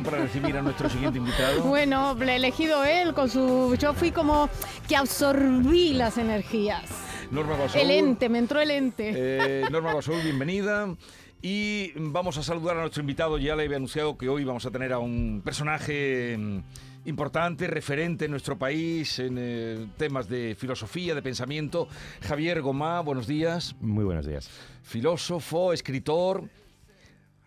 Canción 0.00 0.02
para 0.02 0.22
recibir 0.22 0.56
a 0.56 0.62
nuestro 0.62 0.88
siguiente 0.88 1.18
invitado? 1.18 1.62
Bueno, 1.70 2.14
le 2.14 2.32
he 2.32 2.36
elegido 2.36 2.84
él 2.84 3.14
con 3.14 3.28
su... 3.28 3.76
Yo 3.78 3.94
fui 3.94 4.10
como 4.10 4.48
que 4.88 4.96
absorbí 4.96 5.92
las 5.92 6.18
energías. 6.18 6.84
Norma 7.30 7.56
Guasol. 7.56 7.80
El 7.80 7.90
ente, 7.90 8.28
me 8.28 8.38
entró 8.38 8.60
el 8.60 8.70
ente. 8.70 9.12
Eh, 9.14 9.64
Norma 9.70 9.92
Guasol, 9.92 10.20
bienvenida. 10.22 10.94
Y 11.42 11.92
vamos 11.96 12.36
a 12.36 12.42
saludar 12.42 12.76
a 12.76 12.80
nuestro 12.80 13.00
invitado. 13.00 13.38
Ya 13.38 13.56
le 13.56 13.64
había 13.64 13.76
anunciado 13.76 14.18
que 14.18 14.28
hoy 14.28 14.44
vamos 14.44 14.66
a 14.66 14.70
tener 14.70 14.92
a 14.92 14.98
un 14.98 15.40
personaje 15.44 16.36
mm, 16.36 16.58
importante, 17.06 17.66
referente 17.66 18.26
en 18.26 18.32
nuestro 18.32 18.58
país 18.58 19.18
en 19.18 19.36
eh, 19.38 19.86
temas 19.96 20.28
de 20.28 20.56
filosofía, 20.58 21.14
de 21.14 21.22
pensamiento. 21.22 21.88
Javier 22.20 22.60
Gomá, 22.62 23.00
buenos 23.00 23.26
días. 23.26 23.74
Muy 23.80 24.04
buenos 24.04 24.26
días. 24.26 24.50
Filósofo, 24.82 25.72
escritor, 25.72 26.44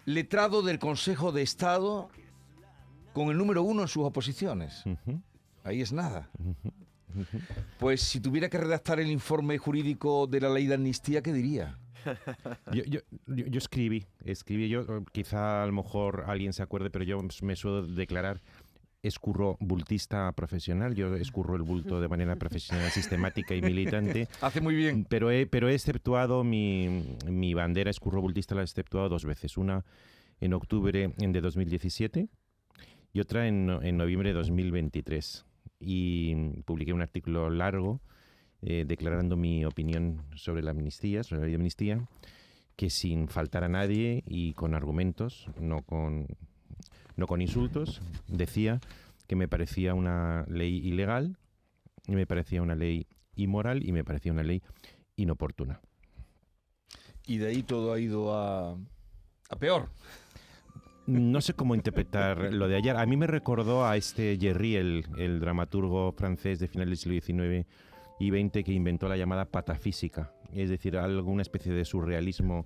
letrado 0.05 0.61
del 0.61 0.79
Consejo 0.79 1.31
de 1.31 1.43
Estado 1.43 2.09
con 3.13 3.29
el 3.29 3.37
número 3.37 3.63
uno 3.63 3.81
en 3.83 3.87
sus 3.87 4.03
oposiciones. 4.03 4.83
Ahí 5.63 5.81
es 5.81 5.93
nada. 5.93 6.29
Pues 7.79 8.01
si 8.01 8.19
tuviera 8.19 8.49
que 8.49 8.57
redactar 8.57 8.99
el 8.99 9.09
informe 9.11 9.57
jurídico 9.57 10.27
de 10.27 10.41
la 10.41 10.49
ley 10.49 10.65
de 10.67 10.75
amnistía, 10.75 11.21
¿qué 11.21 11.31
diría? 11.33 11.77
Yo, 12.73 12.83
yo- 12.83 12.99
yo- 13.27 13.45
yo 13.45 13.57
escribí, 13.59 14.05
escribí 14.25 14.67
yo, 14.67 15.05
quizá 15.13 15.63
a 15.63 15.65
lo 15.65 15.71
mejor 15.71 16.25
alguien 16.27 16.51
se 16.51 16.61
acuerde, 16.61 16.89
pero 16.89 17.05
yo 17.05 17.17
me 17.41 17.55
suelo 17.55 17.87
declarar 17.87 18.41
escurro 19.03 19.55
bultista 19.61 20.29
profesional, 20.33 20.95
yo 20.95 21.15
escurro 21.15 21.55
el 21.55 21.61
bulto 21.61 22.01
de 22.01 22.09
manera 22.09 22.35
profesional, 22.35 22.89
sistemática 22.91 23.55
y 23.55 23.61
militante, 23.61 24.27
Hace 24.41 24.59
muy 24.59 24.75
bien. 24.75 25.05
pero 25.09 25.31
he, 25.31 25.45
pero 25.45 25.69
he 25.69 25.75
exceptuado 25.75 26.43
mi, 26.43 27.15
mi 27.25 27.53
bandera 27.53 27.89
escurro 27.89 28.19
bultista, 28.19 28.53
la 28.53 28.61
he 28.61 28.65
exceptuado 28.65 29.07
dos 29.07 29.23
veces, 29.23 29.55
una 29.57 29.85
en 30.41 30.53
octubre 30.53 31.13
de 31.17 31.41
2017 31.41 32.27
y 33.13 33.19
otra 33.19 33.47
en, 33.47 33.65
no- 33.67 33.81
en 33.81 33.97
noviembre 33.97 34.29
de 34.29 34.33
2023. 34.35 35.45
Y 35.79 36.35
publiqué 36.65 36.93
un 36.93 37.01
artículo 37.01 37.49
largo 37.49 38.01
eh, 38.61 38.85
declarando 38.87 39.35
mi 39.37 39.65
opinión 39.65 40.23
sobre 40.35 40.63
la 40.63 40.71
amnistía, 40.71 41.23
sobre 41.23 41.41
la 41.41 41.45
ley 41.45 41.51
de 41.51 41.57
amnistía, 41.57 42.07
que 42.75 42.89
sin 42.89 43.27
faltar 43.27 43.63
a 43.63 43.69
nadie 43.69 44.23
y 44.25 44.53
con 44.53 44.73
argumentos, 44.73 45.47
no 45.59 45.81
con, 45.83 46.27
no 47.15 47.27
con 47.27 47.41
insultos, 47.41 48.01
decía 48.27 48.79
que 49.27 49.35
me 49.35 49.47
parecía 49.47 49.93
una 49.93 50.45
ley 50.47 50.77
ilegal, 50.77 51.37
me 52.07 52.25
parecía 52.25 52.61
una 52.61 52.75
ley 52.75 53.05
inmoral 53.35 53.85
y 53.87 53.91
me 53.91 54.03
parecía 54.03 54.31
una 54.31 54.43
ley 54.43 54.61
inoportuna. 55.17 55.81
Y 57.27 57.37
de 57.37 57.47
ahí 57.47 57.63
todo 57.63 57.93
ha 57.93 57.99
ido 57.99 58.35
a, 58.35 58.71
a 59.49 59.55
peor. 59.59 59.89
No 61.05 61.41
sé 61.41 61.53
cómo 61.53 61.75
interpretar 61.75 62.53
lo 62.53 62.67
de 62.67 62.77
ayer. 62.77 62.95
A 62.95 63.05
mí 63.05 63.17
me 63.17 63.27
recordó 63.27 63.85
a 63.85 63.97
este 63.97 64.37
Jerry, 64.39 64.75
el, 64.75 65.39
dramaturgo 65.41 66.13
francés 66.13 66.59
de 66.59 66.67
finales 66.69 67.01
del 67.01 67.21
siglo 67.21 67.43
XIX 67.43 67.67
y 68.19 68.29
XX, 68.29 68.63
que 68.63 68.71
inventó 68.71 69.09
la 69.09 69.17
llamada 69.17 69.45
patafísica, 69.45 70.31
es 70.53 70.69
decir, 70.69 70.97
alguna 70.97 71.41
especie 71.41 71.73
de 71.73 71.83
surrealismo 71.83 72.65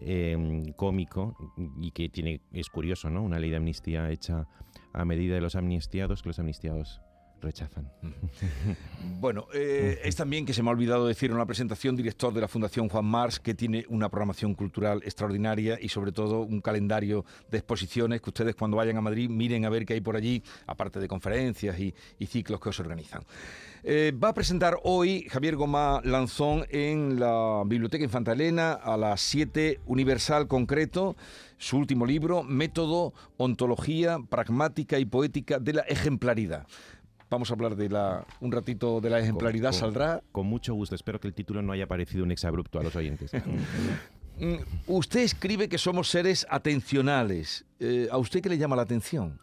eh, 0.00 0.72
cómico 0.76 1.36
y 1.78 1.90
que 1.90 2.08
tiene 2.08 2.40
es 2.52 2.70
curioso, 2.70 3.10
¿no? 3.10 3.22
Una 3.22 3.38
ley 3.38 3.50
de 3.50 3.56
amnistía 3.56 4.10
hecha 4.10 4.46
a 4.94 5.04
medida 5.04 5.34
de 5.34 5.40
los 5.40 5.54
amnistiados 5.54 6.22
que 6.22 6.30
los 6.30 6.38
amnistiados 6.38 7.02
rechazan. 7.40 7.90
Bueno, 9.20 9.46
eh, 9.52 10.00
es 10.04 10.14
también 10.14 10.46
que 10.46 10.52
se 10.52 10.62
me 10.62 10.68
ha 10.68 10.72
olvidado 10.72 11.06
decir 11.06 11.32
en 11.32 11.38
la 11.38 11.46
presentación, 11.46 11.96
director 11.96 12.32
de 12.32 12.40
la 12.40 12.46
Fundación 12.46 12.88
Juan 12.88 13.04
Mars, 13.04 13.40
que 13.40 13.52
tiene 13.52 13.84
una 13.88 14.08
programación 14.08 14.54
cultural 14.54 15.02
extraordinaria 15.04 15.76
y 15.80 15.88
sobre 15.88 16.12
todo 16.12 16.42
un 16.42 16.60
calendario 16.60 17.24
de 17.50 17.58
exposiciones 17.58 18.20
que 18.20 18.30
ustedes 18.30 18.54
cuando 18.54 18.76
vayan 18.76 18.96
a 18.96 19.00
Madrid 19.00 19.28
miren 19.28 19.64
a 19.64 19.70
ver 19.70 19.84
qué 19.84 19.94
hay 19.94 20.00
por 20.00 20.14
allí, 20.14 20.42
aparte 20.66 21.00
de 21.00 21.08
conferencias 21.08 21.78
y, 21.80 21.94
ciclos 22.26 22.60
que 22.60 22.68
os 22.68 22.78
organizan. 22.78 23.22
Eh, 23.82 24.12
va 24.12 24.28
a 24.28 24.34
presentar 24.34 24.78
hoy 24.84 25.26
Javier 25.30 25.56
Gomá 25.56 26.00
Lanzón 26.04 26.66
en 26.70 27.18
la 27.18 27.62
Biblioteca 27.64 28.04
Infanta 28.04 28.32
Elena 28.32 28.72
a 28.72 28.96
las 28.96 29.20
7 29.22 29.80
Universal 29.86 30.46
Concreto, 30.46 31.16
su 31.56 31.76
último 31.76 32.06
libro, 32.06 32.42
Método, 32.42 33.12
Ontología, 33.36 34.18
Pragmática 34.28 34.98
y 34.98 35.06
Poética 35.06 35.58
de 35.58 35.72
la 35.72 35.82
Ejemplaridad. 35.82 36.66
Vamos 37.30 37.50
a 37.50 37.54
hablar 37.54 37.76
de 37.76 37.88
la, 37.90 38.26
un 38.40 38.50
ratito 38.52 39.00
de 39.00 39.10
la 39.10 39.18
ejemplaridad, 39.18 39.70
Con- 39.70 39.80
con- 39.80 39.88
saldrá. 39.88 40.22
Con 40.32 40.46
mucho 40.46 40.74
gusto. 40.74 40.94
Espero 40.94 41.20
que 41.20 41.28
el 41.28 41.34
título 41.34 41.60
no 41.62 41.72
haya 41.72 41.86
parecido 41.86 42.24
un 42.24 42.30
exabrupto 42.32 42.78
a 42.78 42.82
los 42.82 42.94
oyentes. 42.96 43.30
Mm, 44.40 44.54
Usted 44.86 45.22
escribe 45.22 45.68
que 45.68 45.78
somos 45.78 46.08
seres 46.10 46.46
atencionales. 46.48 47.64
Eh, 47.80 48.06
¿A 48.08 48.18
usted 48.18 48.40
qué 48.40 48.48
le 48.48 48.56
llama 48.56 48.76
la 48.76 48.82
atención? 48.82 49.40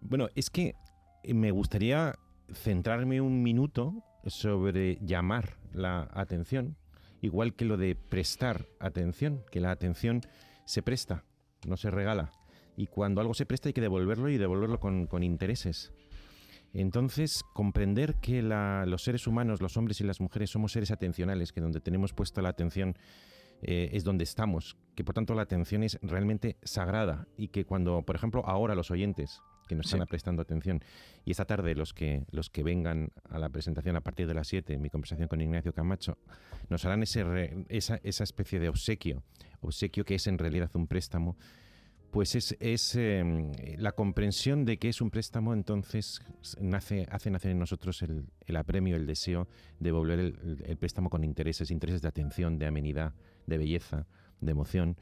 Bueno, 0.00 0.26
es 0.34 0.50
que 0.50 0.74
me 1.22 1.52
gustaría 1.52 2.16
centrarme 2.52 3.20
un 3.20 3.44
minuto 3.44 3.94
sobre 4.26 4.98
llamar 5.02 5.56
la 5.72 6.08
atención, 6.12 6.76
igual 7.22 7.54
que 7.54 7.64
lo 7.64 7.76
de 7.76 7.94
prestar 7.94 8.66
atención, 8.80 9.44
que 9.52 9.60
la 9.60 9.70
atención 9.70 10.22
se 10.64 10.82
presta, 10.82 11.22
no 11.64 11.76
se 11.76 11.88
regala. 11.92 12.32
Y 12.76 12.88
cuando 12.88 13.20
algo 13.20 13.34
se 13.34 13.46
presta 13.46 13.68
hay 13.68 13.72
que 13.72 13.80
devolverlo 13.80 14.28
y 14.30 14.36
devolverlo 14.36 14.80
con, 14.80 15.06
con 15.06 15.22
intereses. 15.22 15.92
Entonces, 16.74 17.44
comprender 17.54 18.16
que 18.16 18.42
la- 18.42 18.84
los 18.86 19.02
seres 19.02 19.26
humanos, 19.26 19.60
los 19.62 19.76
hombres 19.76 20.00
y 20.00 20.04
las 20.04 20.20
mujeres, 20.20 20.50
somos 20.50 20.72
seres 20.72 20.90
atencionales, 20.90 21.52
que 21.52 21.60
donde 21.60 21.80
tenemos 21.80 22.12
puesta 22.12 22.42
la 22.42 22.50
atención 22.50 22.96
eh, 23.60 23.90
es 23.92 24.04
donde 24.04 24.22
estamos, 24.22 24.76
que 24.94 25.02
por 25.02 25.16
tanto 25.16 25.34
la 25.34 25.42
atención 25.42 25.82
es 25.82 25.98
realmente 26.00 26.58
sagrada 26.62 27.26
y 27.36 27.48
que 27.48 27.64
cuando, 27.64 28.02
por 28.02 28.14
ejemplo, 28.14 28.46
ahora 28.46 28.76
los 28.76 28.92
oyentes 28.92 29.40
que 29.66 29.74
nos 29.74 29.86
están 29.86 30.02
Sí. 30.02 30.06
prestando 30.08 30.42
atención 30.42 30.80
y 31.24 31.32
esta 31.32 31.44
tarde 31.44 31.74
los 31.74 31.92
que, 31.92 32.24
los 32.30 32.50
que 32.50 32.62
vengan 32.62 33.10
a 33.28 33.36
la 33.40 33.48
presentación 33.48 33.96
a 33.96 34.00
partir 34.00 34.28
de 34.28 34.34
las 34.34 34.46
7, 34.46 34.78
mi 34.78 34.90
conversación 34.90 35.26
con 35.26 35.40
Ignacio 35.40 35.72
Camacho, 35.74 36.18
nos 36.68 36.84
harán 36.84 37.02
ese 37.02 37.24
re- 37.24 37.64
esa, 37.68 37.98
esa 38.04 38.22
especie 38.22 38.60
de 38.60 38.68
obsequio, 38.68 39.24
obsequio 39.60 40.04
que 40.04 40.14
es 40.14 40.28
en 40.28 40.38
realidad 40.38 40.70
un 40.74 40.86
préstamo, 40.86 41.36
pues 42.10 42.34
es, 42.34 42.56
es 42.60 42.94
eh, 42.96 43.76
la 43.76 43.92
comprensión 43.92 44.64
de 44.64 44.78
que 44.78 44.88
es 44.88 45.00
un 45.00 45.10
préstamo, 45.10 45.52
entonces 45.52 46.22
nace, 46.60 47.06
hace 47.10 47.30
nacer 47.30 47.50
en 47.50 47.58
nosotros 47.58 48.02
el, 48.02 48.24
el 48.46 48.56
apremio, 48.56 48.96
el 48.96 49.06
deseo 49.06 49.46
de 49.78 49.90
devolver 49.90 50.18
el, 50.18 50.76
préstamo 50.78 51.10
con 51.10 51.22
intereses, 51.22 51.70
intereses 51.70 52.00
de 52.00 52.08
atención, 52.08 52.58
de 52.58 52.66
amenidad, 52.66 53.14
de 53.46 53.58
belleza, 53.58 54.06
de 54.40 54.52
emoción. 54.52 54.96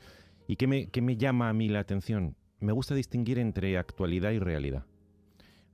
¿Y 0.48 0.56
qué 0.56 0.66
me, 0.66 0.88
qué 0.88 1.00
me 1.00 1.16
llama 1.16 1.48
a 1.48 1.52
mí 1.52 1.68
la 1.68 1.80
atención? 1.80 2.36
Me 2.58 2.72
gusta 2.72 2.94
distinguir 2.94 3.38
entre 3.38 3.78
actualidad 3.78 4.32
y 4.32 4.38
realidad. 4.38 4.84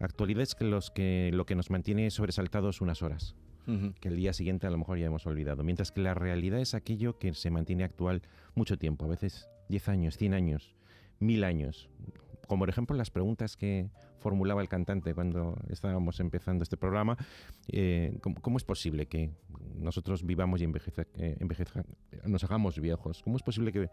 Actualidad 0.00 0.42
es 0.42 0.54
que, 0.54 0.64
los 0.64 0.90
que 0.90 1.30
lo 1.32 1.46
que 1.46 1.54
nos 1.54 1.70
mantiene 1.70 2.10
sobresaltados 2.10 2.80
unas 2.80 3.02
horas, 3.02 3.36
que 4.00 4.08
el 4.08 4.16
día 4.16 4.32
siguiente 4.32 4.66
a 4.66 4.70
lo 4.70 4.78
mejor 4.78 4.98
ya 4.98 5.06
hemos 5.06 5.24
olvidado, 5.26 5.62
mientras 5.62 5.92
que 5.92 6.00
la 6.00 6.14
realidad 6.14 6.58
es 6.58 6.74
aquello 6.74 7.18
que 7.18 7.32
se 7.34 7.50
mantiene 7.50 7.84
actual 7.84 8.22
mucho 8.56 8.76
tiempo, 8.76 9.04
a 9.04 9.08
veces 9.08 9.48
10 9.68 9.88
años, 9.88 10.16
100 10.16 10.34
años, 10.34 10.74
1000 11.22 11.44
años. 11.44 11.88
Como 12.48 12.60
por 12.62 12.68
ejemplo 12.68 12.96
las 12.96 13.10
preguntas 13.10 13.56
que 13.56 13.88
formulaba 14.18 14.60
el 14.60 14.68
cantante 14.68 15.14
cuando 15.14 15.56
estábamos 15.70 16.20
empezando 16.20 16.62
este 16.62 16.76
programa. 16.76 17.16
eh, 17.68 18.18
¿cómo, 18.20 18.36
cómo 18.42 18.56
es 18.58 18.64
posible 18.64 19.06
que 19.06 19.30
nosotros 19.74 20.24
vivamos 20.24 20.60
y 20.60 20.64
envejeza- 20.64 21.06
eh, 21.16 21.38
nos 22.26 22.44
hagamos 22.44 22.78
viejos? 22.78 23.22
¿Cómo 23.22 23.36
es 23.36 23.42
posible 23.42 23.72
que 23.72 23.88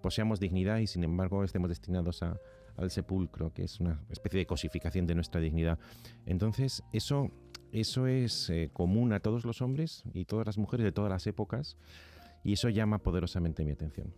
poseamos 0.00 0.38
dignidad 0.38 0.78
y 0.78 0.86
sin 0.86 1.02
embargo 1.02 1.42
estemos 1.42 1.68
destinados 1.68 2.22
a, 2.22 2.38
al 2.76 2.90
sepulcro, 2.90 3.52
que 3.52 3.64
es 3.64 3.80
una 3.80 4.00
especie 4.10 4.38
de 4.38 4.46
cosificación 4.46 5.06
de 5.06 5.14
nuestra 5.16 5.40
dignidad? 5.40 5.78
Entonces, 6.24 6.84
eso, 6.92 7.30
eso 7.72 8.06
es 8.06 8.48
eh, 8.50 8.70
común 8.72 9.12
a 9.12 9.20
todos 9.20 9.44
los 9.44 9.60
hombres 9.60 10.04
y 10.12 10.24
todas 10.24 10.46
las 10.46 10.56
mujeres 10.56 10.84
de 10.84 10.92
todas 10.92 11.10
las 11.10 11.26
épocas 11.26 11.76
y 12.44 12.52
eso 12.52 12.68
llama 12.68 12.98
poderosamente 12.98 13.64
mi 13.64 13.72
atención. 13.72 14.14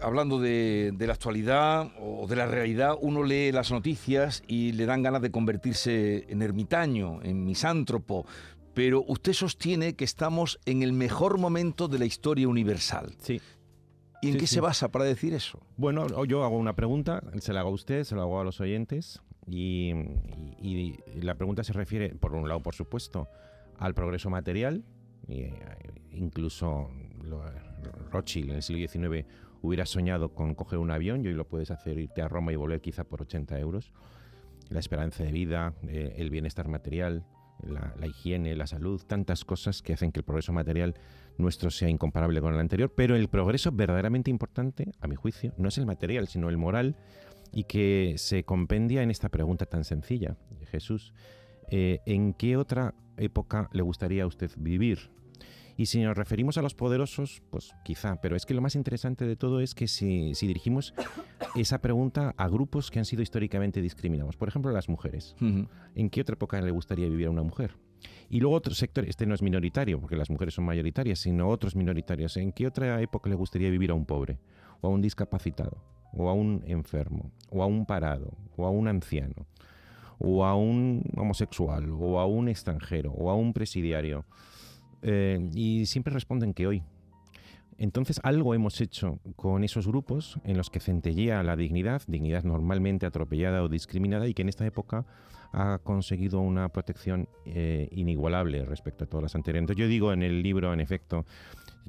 Hablando 0.00 0.38
de, 0.40 0.92
de 0.94 1.06
la 1.06 1.12
actualidad 1.14 1.90
o 2.00 2.26
de 2.26 2.36
la 2.36 2.46
realidad, 2.46 2.94
uno 3.00 3.22
lee 3.22 3.52
las 3.52 3.70
noticias 3.70 4.42
y 4.46 4.72
le 4.72 4.86
dan 4.86 5.02
ganas 5.02 5.22
de 5.22 5.30
convertirse 5.30 6.26
en 6.28 6.42
ermitaño, 6.42 7.22
en 7.22 7.44
misántropo, 7.44 8.26
pero 8.74 9.04
usted 9.06 9.32
sostiene 9.32 9.94
que 9.94 10.04
estamos 10.04 10.58
en 10.64 10.82
el 10.82 10.92
mejor 10.92 11.38
momento 11.38 11.88
de 11.88 11.98
la 11.98 12.04
historia 12.06 12.48
universal. 12.48 13.14
Sí. 13.18 13.40
¿Y 14.22 14.28
en 14.28 14.32
Sí, 14.34 14.38
qué 14.38 14.46
sí. 14.46 14.54
se 14.54 14.60
basa 14.60 14.88
para 14.90 15.04
decir 15.04 15.34
eso? 15.34 15.60
Bueno, 15.76 16.06
yo 16.24 16.44
hago 16.44 16.56
una 16.56 16.74
pregunta, 16.76 17.22
se 17.40 17.52
la 17.52 17.60
hago 17.60 17.70
a 17.70 17.72
usted, 17.72 18.04
se 18.04 18.14
la 18.14 18.22
hago 18.22 18.40
a 18.40 18.44
los 18.44 18.60
oyentes, 18.60 19.20
y, 19.48 19.92
y- 20.60 20.96
y 21.16 21.20
la 21.22 21.34
pregunta 21.34 21.64
se 21.64 21.72
refiere, 21.72 22.10
por 22.14 22.32
un 22.34 22.48
lado, 22.48 22.60
por 22.62 22.74
supuesto, 22.74 23.26
al 23.78 23.94
progreso 23.94 24.30
material, 24.30 24.84
eh, 25.28 25.52
incluso 26.12 26.88
lo- 27.24 27.42
Rothschild 28.10 28.50
en 28.50 28.56
el 28.56 28.62
siglo 28.62 28.86
XIX 28.86 29.26
hubiera 29.62 29.86
soñado 29.86 30.34
con 30.34 30.54
coger 30.54 30.78
un 30.78 30.90
avión 30.90 31.24
y 31.24 31.28
hoy 31.28 31.34
lo 31.34 31.48
puedes 31.48 31.70
hacer, 31.70 31.98
irte 31.98 32.22
a 32.22 32.28
Roma 32.28 32.52
y 32.52 32.56
volver 32.56 32.80
quizá 32.80 33.04
por 33.04 33.22
80 33.22 33.58
euros. 33.58 33.92
La 34.68 34.80
esperanza 34.80 35.24
de 35.24 35.32
vida, 35.32 35.74
eh, 35.86 36.14
el 36.16 36.30
bienestar 36.30 36.68
material, 36.68 37.24
la, 37.62 38.06
higiene, 38.06 38.56
la 38.56 38.66
salud, 38.66 39.00
tantas 39.06 39.44
cosas 39.44 39.82
que 39.82 39.92
hacen 39.92 40.12
que 40.12 40.20
el 40.20 40.24
progreso 40.24 40.52
material 40.52 40.94
nuestro 41.38 41.70
sea 41.70 41.88
incomparable 41.88 42.40
con 42.40 42.54
el 42.54 42.60
anterior, 42.60 42.92
pero 42.94 43.14
el 43.16 43.28
progreso 43.28 43.70
verdaderamente 43.72 44.30
importante, 44.30 44.92
a 45.00 45.06
mi 45.06 45.14
juicio, 45.14 45.54
no 45.56 45.68
es 45.68 45.78
el 45.78 45.86
material, 45.86 46.28
sino 46.28 46.48
el 46.48 46.56
moral, 46.56 46.96
y 47.52 47.64
que 47.64 48.14
se 48.16 48.44
compendia 48.44 49.02
en 49.02 49.10
esta 49.10 49.28
pregunta 49.28 49.66
tan 49.66 49.84
sencilla. 49.84 50.36
Jesús, 50.70 51.12
eh, 51.70 52.00
¿en 52.06 52.34
qué 52.34 52.56
otra 52.56 52.94
época 53.16 53.68
le 53.72 53.82
gustaría 53.82 54.24
a 54.24 54.26
usted 54.26 54.50
vivir? 54.56 55.10
Y 55.76 55.86
si 55.86 56.00
nos 56.02 56.16
referimos 56.16 56.58
a 56.58 56.62
los 56.62 56.74
poderosos, 56.74 57.42
pues 57.50 57.74
quizá, 57.84 58.20
pero 58.20 58.36
es 58.36 58.46
que 58.46 58.54
lo 58.54 58.60
más 58.60 58.74
interesante 58.74 59.26
de 59.26 59.36
todo 59.36 59.60
es 59.60 59.74
que 59.74 59.88
si, 59.88 60.34
si 60.34 60.46
dirigimos 60.46 60.94
esa 61.56 61.80
pregunta 61.80 62.34
a 62.36 62.48
grupos 62.48 62.90
que 62.90 62.98
han 62.98 63.04
sido 63.04 63.22
históricamente 63.22 63.80
discriminados, 63.80 64.36
por 64.36 64.48
ejemplo 64.48 64.70
las 64.72 64.88
mujeres. 64.88 65.34
¿en 65.94 66.10
qué 66.10 66.20
otra 66.20 66.34
época 66.34 66.60
le 66.60 66.70
gustaría 66.70 67.08
vivir 67.08 67.26
a 67.26 67.30
una 67.30 67.42
mujer? 67.42 67.76
Y 68.28 68.40
luego 68.40 68.56
otro 68.56 68.74
sector, 68.74 69.04
este 69.04 69.26
no 69.26 69.34
es 69.34 69.42
minoritario, 69.42 70.00
porque 70.00 70.16
las 70.16 70.30
mujeres 70.30 70.54
son 70.54 70.64
mayoritarias, 70.64 71.20
sino 71.20 71.48
otros 71.48 71.76
minoritarios. 71.76 72.36
¿En 72.36 72.52
qué 72.52 72.66
otra 72.66 73.00
época 73.00 73.28
le 73.28 73.36
gustaría 73.36 73.70
vivir 73.70 73.90
a 73.90 73.94
un 73.94 74.06
pobre? 74.06 74.38
¿O 74.80 74.88
a 74.88 74.90
un 74.90 75.02
discapacitado? 75.02 75.82
¿O 76.12 76.28
a 76.28 76.32
un 76.32 76.62
enfermo? 76.66 77.30
¿O 77.50 77.62
a 77.62 77.66
un 77.66 77.86
parado? 77.86 78.32
¿O 78.56 78.66
a 78.66 78.70
un 78.70 78.88
anciano? 78.88 79.46
¿O 80.18 80.44
a 80.44 80.56
un 80.56 81.04
homosexual? 81.16 81.90
¿O 81.90 82.18
a 82.18 82.26
un 82.26 82.48
extranjero? 82.48 83.12
¿O 83.12 83.30
a 83.30 83.34
un 83.34 83.52
presidiario? 83.52 84.24
Eh, 85.02 85.50
y 85.54 85.86
siempre 85.86 86.12
responden 86.12 86.54
que 86.54 86.66
hoy. 86.66 86.82
Entonces 87.78 88.20
algo 88.22 88.54
hemos 88.54 88.80
hecho 88.80 89.18
con 89.34 89.64
esos 89.64 89.86
grupos 89.86 90.38
en 90.44 90.56
los 90.56 90.70
que 90.70 90.78
centellea 90.78 91.42
la 91.42 91.56
dignidad, 91.56 92.02
dignidad 92.06 92.44
normalmente 92.44 93.06
atropellada 93.06 93.62
o 93.62 93.68
discriminada 93.68 94.28
y 94.28 94.34
que 94.34 94.42
en 94.42 94.48
esta 94.48 94.66
época 94.66 95.04
ha 95.52 95.78
conseguido 95.82 96.40
una 96.40 96.68
protección 96.70 97.28
eh, 97.44 97.88
inigualable 97.92 98.64
respecto 98.64 99.04
a 99.04 99.06
todas 99.06 99.22
las 99.22 99.34
anteriores. 99.34 99.62
Entonces 99.62 99.80
yo 99.80 99.88
digo 99.88 100.12
en 100.12 100.22
el 100.22 100.42
libro, 100.42 100.72
en 100.72 100.80
efecto, 100.80 101.26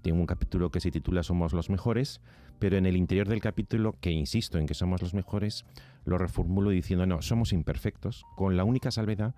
tengo 0.01 0.19
un 0.19 0.25
capítulo 0.25 0.69
que 0.69 0.80
se 0.80 0.92
titula 0.92 1.24
Somos 1.24 1.54
los 1.54 1.69
mejores, 1.69 2.21
pero 2.60 2.77
en 2.77 2.86
el 2.86 2.98
interior 2.98 3.27
del 3.27 3.42
capítulo, 3.42 3.95
que 4.01 4.12
insisto 4.12 4.57
en 4.57 4.65
que 4.65 4.74
somos 4.74 5.01
los 5.01 5.13
mejores, 5.13 5.65
lo 6.06 6.18
reformulo 6.18 6.71
diciendo, 6.71 7.06
no, 7.06 7.21
somos 7.21 7.54
imperfectos, 7.54 8.25
con 8.36 8.57
la 8.57 8.63
única 8.63 8.92
salvedad 8.92 9.36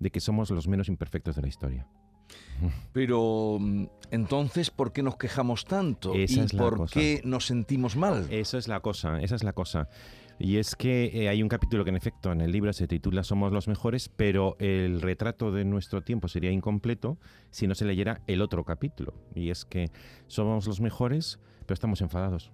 de 0.00 0.10
que 0.10 0.20
somos 0.20 0.50
los 0.50 0.68
menos 0.68 0.88
imperfectos 0.88 1.36
de 1.36 1.42
la 1.42 1.48
historia. 1.48 1.86
Pero 2.92 3.58
mm, 3.60 3.86
entonces, 4.10 4.70
¿por 4.70 4.92
qué 4.92 5.02
nos 5.02 5.16
quejamos 5.16 5.64
tanto? 5.64 6.14
Esa 6.14 6.40
¿Y 6.40 6.44
es 6.44 6.52
por 6.52 6.76
cosa. 6.76 6.98
qué 6.98 7.20
nos 7.24 7.46
sentimos 7.46 7.96
mal? 7.96 8.26
Eso 8.30 8.58
es 8.58 8.68
la 8.68 8.80
cosa, 8.80 9.20
esa 9.20 9.34
es 9.34 9.44
la 9.44 9.52
cosa. 9.52 9.88
Y 10.40 10.58
es 10.58 10.76
que 10.76 11.10
eh, 11.12 11.28
hay 11.28 11.42
un 11.42 11.48
capítulo 11.48 11.82
que 11.84 11.90
en 11.90 11.96
efecto 11.96 12.30
en 12.30 12.40
el 12.40 12.52
libro 12.52 12.72
se 12.72 12.86
titula 12.86 13.24
Somos 13.24 13.52
los 13.52 13.66
mejores, 13.66 14.08
pero 14.08 14.56
el 14.60 15.00
retrato 15.00 15.50
de 15.50 15.64
nuestro 15.64 16.02
tiempo 16.02 16.28
sería 16.28 16.52
incompleto 16.52 17.18
si 17.50 17.66
no 17.66 17.74
se 17.74 17.84
leyera 17.84 18.20
el 18.28 18.40
otro 18.40 18.64
capítulo. 18.64 19.14
Y 19.34 19.50
es 19.50 19.64
que 19.64 19.90
somos 20.28 20.66
los 20.66 20.80
mejores, 20.80 21.40
pero 21.66 21.74
estamos 21.74 22.00
enfadados. 22.02 22.52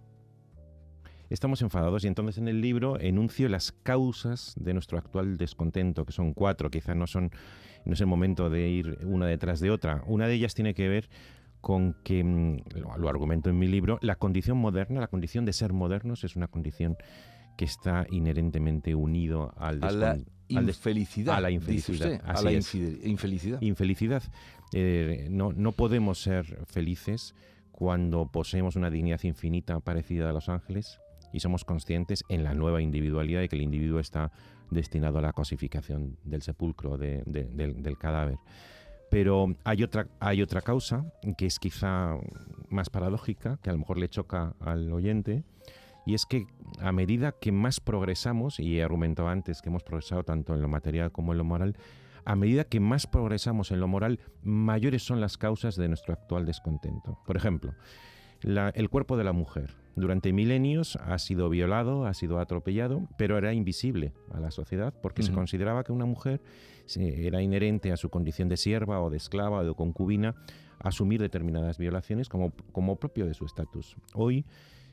Estamos 1.34 1.62
enfadados 1.62 2.04
y 2.04 2.06
entonces 2.06 2.38
en 2.38 2.46
el 2.46 2.60
libro 2.60 2.96
enuncio 3.00 3.48
las 3.48 3.72
causas 3.72 4.54
de 4.56 4.72
nuestro 4.72 4.98
actual 4.98 5.36
descontento, 5.36 6.06
que 6.06 6.12
son 6.12 6.32
cuatro, 6.32 6.70
quizás 6.70 6.94
no 6.94 7.08
son 7.08 7.32
no 7.84 7.94
es 7.94 8.00
el 8.00 8.06
momento 8.06 8.50
de 8.50 8.68
ir 8.68 9.00
una 9.02 9.26
detrás 9.26 9.58
de 9.58 9.72
otra. 9.72 10.04
Una 10.06 10.28
de 10.28 10.34
ellas 10.34 10.54
tiene 10.54 10.74
que 10.74 10.88
ver 10.88 11.10
con 11.60 11.96
que, 12.04 12.22
mm, 12.22 12.78
lo, 12.98 13.08
argumento 13.08 13.50
en 13.50 13.58
mi 13.58 13.66
libro, 13.66 13.98
la 14.00 14.14
condición 14.14 14.58
moderna, 14.58 15.00
la 15.00 15.08
condición 15.08 15.44
de 15.44 15.52
ser 15.52 15.72
modernos 15.72 16.22
es 16.22 16.36
una 16.36 16.46
condición 16.46 16.96
que 17.58 17.64
está 17.64 18.06
inherentemente 18.10 18.94
unido 18.94 19.52
al, 19.56 19.82
a 19.82 19.90
la 19.90 20.16
infelicidad. 20.46 21.34
a 21.34 21.40
la 21.40 21.48
dice 21.48 21.56
infelicidad, 21.56 22.12
usted, 22.12 22.24
a 22.24 22.42
la 22.42 22.52
infelicidad. 22.52 23.60
infelicidad. 23.60 24.22
Eh, 24.72 25.26
no, 25.32 25.52
no 25.52 25.72
podemos 25.72 26.22
ser 26.22 26.64
felices 26.66 27.34
cuando 27.72 28.30
poseemos 28.30 28.76
una 28.76 28.88
dignidad 28.88 29.24
infinita 29.24 29.80
parecida 29.80 30.30
a 30.30 30.32
los 30.32 30.48
ángeles 30.48 31.00
y 31.34 31.40
somos 31.40 31.64
conscientes 31.64 32.24
en 32.28 32.44
la 32.44 32.54
nueva 32.54 32.80
individualidad 32.80 33.40
de 33.40 33.48
que 33.48 33.56
el 33.56 33.62
individuo 33.62 33.98
está 34.00 34.30
destinado 34.70 35.18
a 35.18 35.22
la 35.22 35.32
cosificación 35.32 36.16
del 36.24 36.40
sepulcro, 36.42 36.96
de- 36.96 37.22
de- 37.26 37.44
del, 37.44 37.82
del 37.82 37.98
cadáver. 37.98 38.38
Pero 39.10 39.54
hay 39.64 39.82
otra, 39.82 40.08
hay 40.20 40.42
otra 40.42 40.62
causa 40.62 41.04
que 41.36 41.46
es 41.46 41.58
quizá 41.58 42.16
más 42.70 42.88
paradójica, 42.88 43.58
que 43.62 43.70
a 43.70 43.72
lo 43.72 43.80
mejor 43.80 43.98
le 43.98 44.08
choca 44.08 44.54
al 44.60 44.90
oyente, 44.92 45.44
y 46.06 46.14
es 46.14 46.24
que 46.26 46.46
a 46.80 46.92
medida 46.92 47.32
que 47.32 47.52
más 47.52 47.80
progresamos, 47.80 48.58
y 48.60 48.78
he 48.78 48.82
argumentado 48.84 49.28
antes 49.28 49.60
que 49.62 49.68
hemos 49.68 49.82
progresado 49.82 50.22
tanto 50.22 50.54
en 50.54 50.62
lo 50.62 50.68
material 50.68 51.12
como 51.12 51.32
en 51.32 51.38
lo 51.38 51.44
moral, 51.44 51.76
a 52.24 52.36
medida 52.36 52.64
que 52.64 52.80
más 52.80 53.06
progresamos 53.06 53.70
en 53.70 53.80
lo 53.80 53.86
moral, 53.88 54.18
mayores 54.42 55.02
son 55.02 55.20
las 55.20 55.36
causas 55.36 55.76
de 55.76 55.88
nuestro 55.88 56.14
actual 56.14 56.46
descontento. 56.46 57.18
Por 57.26 57.36
ejemplo, 57.36 57.74
la- 58.44 58.70
el 58.70 58.88
cuerpo 58.88 59.16
de 59.16 59.24
la 59.24 59.32
mujer. 59.32 59.70
Durante 59.96 60.32
milenios 60.32 60.96
ha 60.96 61.18
sido 61.18 61.48
violado, 61.48 62.06
ha 62.06 62.14
sido 62.14 62.40
atropellado, 62.40 63.08
pero 63.16 63.38
era 63.38 63.52
invisible 63.52 64.12
a 64.32 64.40
la 64.40 64.50
sociedad 64.50 64.92
porque 65.02 65.22
se 65.22 65.30
consideraba 65.32 65.84
que 65.84 65.92
una 65.92 66.04
mujer 66.04 66.40
era 66.96 67.40
inherente 67.42 67.92
a 67.92 67.96
su 67.96 68.10
condición 68.10 68.48
de 68.48 68.56
sierva 68.56 69.00
o 69.00 69.08
de 69.10 69.16
esclava 69.16 69.60
o 69.60 69.64
de 69.64 69.72
concubina 69.74 70.34
asumir 70.80 71.20
determinadas 71.20 71.78
violaciones 71.78 72.28
como, 72.28 72.52
como 72.72 72.96
propio 72.96 73.24
de 73.26 73.34
su 73.34 73.44
estatus. 73.46 73.96
Hoy 74.14 74.44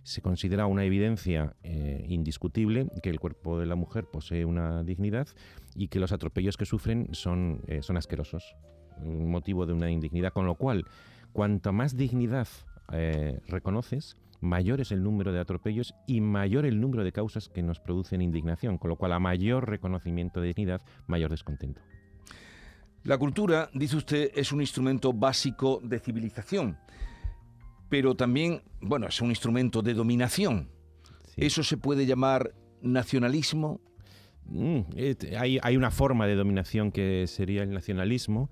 se 0.03 0.21
considera 0.21 0.65
una 0.67 0.83
evidencia 0.85 1.55
eh, 1.63 2.05
indiscutible 2.07 2.87
que 3.03 3.09
el 3.09 3.19
cuerpo 3.19 3.59
de 3.59 3.65
la 3.65 3.75
mujer 3.75 4.05
posee 4.05 4.45
una 4.45 4.83
dignidad 4.83 5.27
y 5.75 5.89
que 5.89 5.99
los 5.99 6.11
atropellos 6.11 6.57
que 6.57 6.65
sufren 6.65 7.09
son, 7.11 7.61
eh, 7.67 7.81
son 7.81 7.97
asquerosos, 7.97 8.55
un 9.03 9.29
motivo 9.29 9.65
de 9.65 9.73
una 9.73 9.89
indignidad, 9.91 10.31
con 10.31 10.45
lo 10.45 10.55
cual, 10.55 10.85
cuanto 11.33 11.71
más 11.73 11.97
dignidad 11.97 12.47
eh, 12.93 13.39
reconoces, 13.47 14.17
mayor 14.41 14.81
es 14.81 14.91
el 14.91 15.03
número 15.03 15.31
de 15.31 15.39
atropellos 15.39 15.93
y 16.07 16.21
mayor 16.21 16.65
el 16.65 16.81
número 16.81 17.03
de 17.03 17.11
causas 17.11 17.49
que 17.49 17.61
nos 17.61 17.79
producen 17.79 18.21
indignación, 18.21 18.77
con 18.77 18.89
lo 18.89 18.95
cual 18.95 19.13
a 19.13 19.19
mayor 19.19 19.69
reconocimiento 19.69 20.41
de 20.41 20.47
dignidad, 20.47 20.81
mayor 21.07 21.31
descontento. 21.31 21.81
La 23.03 23.17
cultura, 23.17 23.69
dice 23.73 23.97
usted, 23.97 24.31
es 24.35 24.51
un 24.51 24.61
instrumento 24.61 25.11
básico 25.13 25.79
de 25.83 25.99
civilización, 25.99 26.77
pero 27.89 28.15
también, 28.15 28.61
bueno, 28.79 29.07
es 29.07 29.21
un 29.21 29.29
instrumento 29.29 29.81
de 29.81 29.93
dominación. 29.93 30.69
Sí. 31.35 31.45
¿Eso 31.45 31.63
se 31.63 31.77
puede 31.77 32.05
llamar 32.05 32.53
nacionalismo? 32.81 33.81
Mm, 34.45 34.79
eh, 34.95 35.15
hay, 35.37 35.59
hay 35.61 35.77
una 35.77 35.91
forma 35.91 36.27
de 36.27 36.35
dominación 36.35 36.91
que 36.91 37.25
sería 37.27 37.63
el 37.63 37.71
nacionalismo, 37.71 38.51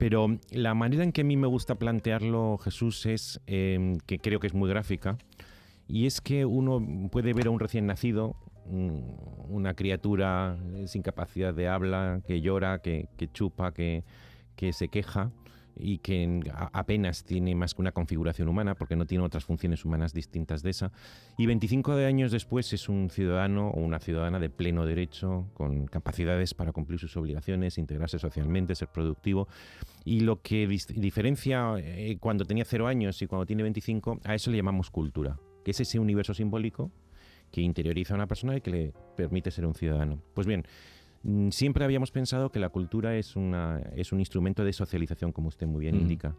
pero 0.00 0.38
la 0.50 0.72
manera 0.72 1.04
en 1.04 1.12
que 1.12 1.20
a 1.20 1.24
mí 1.24 1.36
me 1.36 1.46
gusta 1.46 1.74
plantearlo, 1.74 2.56
Jesús, 2.56 3.04
es 3.04 3.38
eh, 3.46 3.98
que 4.06 4.18
creo 4.18 4.40
que 4.40 4.46
es 4.46 4.54
muy 4.54 4.66
gráfica, 4.70 5.18
y 5.86 6.06
es 6.06 6.22
que 6.22 6.46
uno 6.46 6.82
puede 7.12 7.34
ver 7.34 7.48
a 7.48 7.50
un 7.50 7.60
recién 7.60 7.84
nacido, 7.84 8.34
mm, 8.64 9.52
una 9.52 9.74
criatura 9.74 10.56
eh, 10.74 10.88
sin 10.88 11.02
capacidad 11.02 11.52
de 11.52 11.68
habla, 11.68 12.22
que 12.26 12.40
llora, 12.40 12.78
que, 12.78 13.08
chupa, 13.34 13.74
que 13.74 14.02
se 14.72 14.88
queja 14.88 15.32
y 15.80 15.98
que 15.98 16.40
apenas 16.72 17.24
tiene 17.24 17.54
más 17.54 17.74
que 17.74 17.82
una 17.82 17.92
configuración 17.92 18.48
humana, 18.48 18.74
porque 18.74 18.96
no 18.96 19.06
tiene 19.06 19.24
otras 19.24 19.44
funciones 19.44 19.84
humanas 19.84 20.12
distintas 20.12 20.62
de 20.62 20.70
esa. 20.70 20.92
Y 21.38 21.46
25 21.46 21.96
de 21.96 22.06
años 22.06 22.32
después 22.32 22.72
es 22.72 22.88
un 22.88 23.10
ciudadano 23.10 23.70
o 23.70 23.80
una 23.80 23.98
ciudadana 23.98 24.38
de 24.38 24.50
pleno 24.50 24.86
derecho, 24.86 25.46
con 25.54 25.86
capacidades 25.86 26.54
para 26.54 26.72
cumplir 26.72 26.98
sus 26.98 27.16
obligaciones, 27.16 27.78
integrarse 27.78 28.18
socialmente, 28.18 28.74
ser 28.74 28.88
productivo. 28.88 29.48
Y 30.04 30.20
lo 30.20 30.40
que 30.40 30.66
diferencia 30.66 31.74
eh, 31.78 32.16
cuando 32.20 32.44
tenía 32.44 32.64
0 32.64 32.86
años 32.86 33.20
y 33.22 33.26
cuando 33.26 33.46
tiene 33.46 33.62
25, 33.62 34.20
a 34.24 34.34
eso 34.34 34.50
le 34.50 34.56
llamamos 34.56 34.90
cultura, 34.90 35.38
que 35.64 35.72
es 35.72 35.80
ese 35.80 35.98
universo 35.98 36.34
simbólico 36.34 36.90
que 37.50 37.60
interioriza 37.60 38.14
a 38.14 38.16
una 38.16 38.26
persona 38.26 38.56
y 38.56 38.60
que 38.60 38.70
le 38.70 38.92
permite 39.16 39.50
ser 39.50 39.66
un 39.66 39.74
ciudadano. 39.74 40.22
Pues 40.34 40.46
bien, 40.46 40.64
siempre 41.50 41.84
habíamos 41.84 42.10
pensado 42.10 42.50
que 42.50 42.60
la 42.60 42.68
cultura 42.68 43.16
es, 43.16 43.36
una, 43.36 43.80
es 43.94 44.12
un 44.12 44.20
instrumento 44.20 44.64
de 44.64 44.72
socialización, 44.72 45.32
como 45.32 45.48
usted 45.48 45.66
muy 45.66 45.80
bien 45.80 45.94
Ujú. 45.94 46.02
indica. 46.02 46.34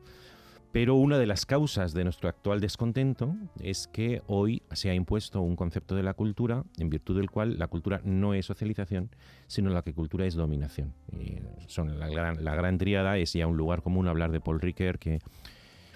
Pero 0.71 0.95
una 0.95 1.17
de 1.17 1.25
las 1.25 1.45
causas 1.45 1.93
de 1.93 2.05
nuestro 2.05 2.29
actual 2.29 2.61
descontento 2.61 3.35
es 3.61 3.87
que 3.87 4.21
hoy 4.27 4.63
se 4.71 4.89
ha 4.89 4.93
impuesto 4.93 5.41
un 5.41 5.57
concepto 5.57 5.95
de 5.95 6.03
la 6.03 6.13
cultura 6.13 6.63
en 6.77 6.89
virtud 6.89 7.17
del 7.17 7.29
cual 7.29 7.59
la 7.59 7.67
cultura 7.67 7.99
no 8.05 8.33
es 8.33 8.45
socialización, 8.45 9.09
sino 9.47 9.69
la 9.69 9.81
que 9.81 9.93
cultura 9.93 10.25
es 10.25 10.33
dominación. 10.33 10.93
Y 11.19 11.39
son 11.67 11.99
la, 11.99 12.07
gran, 12.07 12.45
la 12.45 12.55
gran 12.55 12.77
tríada 12.77 13.17
es 13.17 13.33
ya 13.33 13.47
un 13.47 13.57
lugar 13.57 13.81
común 13.81 14.07
hablar 14.07 14.31
de 14.31 14.39
Paul 14.39 14.61
Ricoeur 14.61 14.97
que 14.97 15.19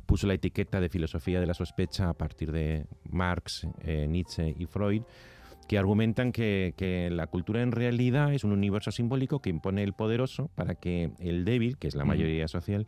puso 0.06 0.28
la 0.28 0.34
etiqueta 0.34 0.82
de 0.82 0.90
filosofía 0.90 1.40
de 1.40 1.46
la 1.46 1.54
sospecha 1.54 2.10
a 2.10 2.14
partir 2.14 2.52
de 2.52 2.86
Marx, 3.10 3.66
eh, 3.80 4.08
Nietzsche 4.10 4.54
y 4.58 4.66
Freud, 4.66 5.04
que 5.68 5.78
argumentan 5.78 6.32
que, 6.32 6.74
que, 6.78 7.10
la 7.10 7.28
cultura 7.28 7.62
en 7.62 7.72
realidad 7.72 8.34
es 8.34 8.44
un 8.44 8.52
universo 8.52 8.92
simbólico 8.92 9.42
que 9.42 9.50
impone 9.50 9.84
el 9.84 9.94
poderoso 9.94 10.50
para 10.56 10.76
que 10.76 11.12
el 11.20 11.46
débil, 11.46 11.78
que 11.78 11.88
es 11.88 11.96
la 11.96 12.06
mayoría 12.06 12.48
social, 12.48 12.86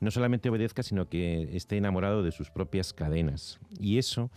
no 0.00 0.10
solamente 0.10 0.48
obedezca, 0.48 0.82
sino 0.82 1.08
que 1.08 1.56
esté 1.56 1.76
enamorado 1.76 2.22
de 2.22 2.32
sus 2.32 2.50
propias 2.50 2.92
cadenas. 2.92 3.58
Y 3.80 3.98
eso 3.98 4.30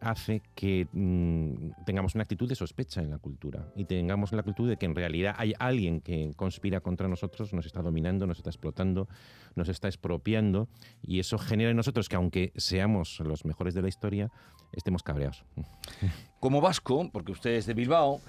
hace 0.00 0.42
que 0.54 0.86
mm, 0.92 1.84
tengamos 1.84 2.14
una 2.14 2.22
actitud 2.22 2.48
de 2.48 2.54
sospecha 2.54 3.00
en 3.00 3.10
la 3.10 3.18
cultura. 3.18 3.72
Y 3.74 3.84
tengamos 3.84 4.32
la 4.32 4.40
actitud 4.40 4.68
de 4.68 4.76
que 4.76 4.86
en 4.86 4.94
realidad 4.94 5.34
hay 5.38 5.54
alguien 5.58 6.00
que 6.00 6.32
conspira 6.36 6.80
contra 6.80 7.08
nosotros, 7.08 7.52
nos 7.52 7.66
está 7.66 7.82
dominando, 7.82 8.26
nos 8.26 8.38
está 8.38 8.50
explotando, 8.50 9.08
nos 9.54 9.68
está 9.68 9.88
expropiando. 9.88 10.68
Y 11.02 11.20
eso 11.20 11.38
genera 11.38 11.70
en 11.70 11.76
nosotros 11.76 12.08
que 12.08 12.16
aunque 12.16 12.52
seamos 12.56 13.20
los 13.20 13.44
mejores 13.44 13.74
de 13.74 13.82
la 13.82 13.88
historia, 13.88 14.30
estemos 14.72 15.02
cabreados. 15.02 15.44
Como 16.40 16.60
vasco, 16.60 17.08
porque 17.12 17.32
usted 17.32 17.50
es 17.50 17.66
de 17.66 17.74
Bilbao, 17.74 18.20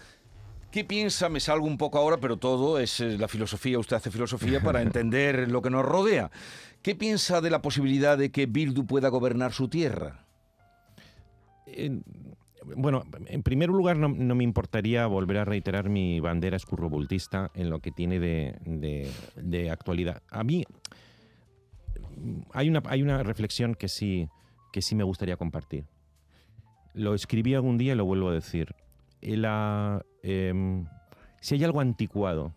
¿Qué 0.71 0.83
piensa? 0.83 1.29
Me 1.29 1.39
salgo 1.39 1.65
un 1.65 1.77
poco 1.77 1.97
ahora, 1.97 2.17
pero 2.17 2.37
todo 2.37 2.77
es 2.77 2.99
la 2.99 3.27
filosofía. 3.27 3.79
Usted 3.79 3.95
hace 3.95 4.11
filosofía 4.11 4.59
para 4.63 4.81
entender 4.81 5.49
lo 5.49 5.61
que 5.61 5.71
nos 5.71 5.83
rodea. 5.83 6.29
¿Qué 6.83 6.95
piensa 6.95 7.41
de 7.41 7.49
la 7.49 7.61
posibilidad 7.61 8.17
de 8.17 8.31
que 8.31 8.45
Bildu 8.45 8.85
pueda 8.85 9.09
gobernar 9.09 9.51
su 9.51 9.67
tierra? 9.67 10.25
bueno, 12.75 13.03
en 13.27 13.43
primer 13.43 13.69
lugar 13.69 13.97
no, 13.97 14.09
me 14.09 14.43
importaría 14.43 15.05
volver 15.05 15.37
a 15.37 15.45
reiterar 15.45 15.87
mi 15.87 16.19
bandera 16.19 16.57
escurrobultista 16.57 17.51
en 17.53 17.69
lo 17.69 17.79
que 17.79 17.91
tiene 17.91 18.19
de, 18.19 19.69
actualidad. 19.71 20.23
A 20.29 20.43
mí 20.43 20.65
hay 22.53 22.69
una, 22.69 22.81
hay 22.85 23.03
una 23.03 23.21
reflexión 23.23 23.75
que 23.75 23.87
sí, 23.87 24.27
que 24.73 24.81
sí 24.81 24.95
me 24.95 25.03
gustaría 25.03 25.37
compartir. 25.37 25.85
Lo 26.93 27.13
escribí 27.13 27.53
algún 27.53 27.77
día 27.77 27.93
y 27.93 27.95
lo 27.95 28.05
vuelvo 28.05 28.29
a 28.29 28.33
decir. 28.33 28.75
La, 29.21 30.03
em, 30.23 30.85
si 31.41 31.55
hay 31.55 31.63
algo 31.63 31.81
anticuado, 31.81 32.53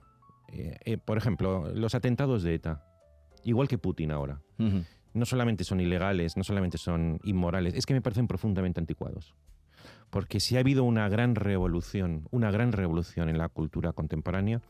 eh, 0.52 0.76
eh, 0.84 0.98
por 0.98 1.18
ejemplo, 1.18 1.70
los 1.74 1.94
atentados 1.94 2.42
de 2.42 2.54
ETA, 2.54 2.84
igual 3.44 3.68
que 3.68 3.78
Putin 3.78 4.10
ahora, 4.10 4.40
no 5.14 5.26
solamente 5.26 5.64
son 5.64 5.80
ilegales, 5.80 6.36
no 6.36 6.44
solamente 6.44 6.78
son 6.78 7.20
inmorales, 7.24 7.74
es 7.74 7.86
que 7.86 7.94
me 7.94 8.00
parecen 8.00 8.26
profundamente 8.26 8.80
anticuados. 8.80 9.34
Porque 10.10 10.40
si 10.40 10.56
ha 10.56 10.60
habido 10.60 10.84
una 10.84 11.08
gran 11.08 11.34
revolución, 11.34 12.28
una 12.30 12.50
gran 12.50 12.72
revolución 12.72 13.28
en 13.28 13.38
la 13.38 13.48
cultura 13.48 13.92
contemporánea, 13.92 14.60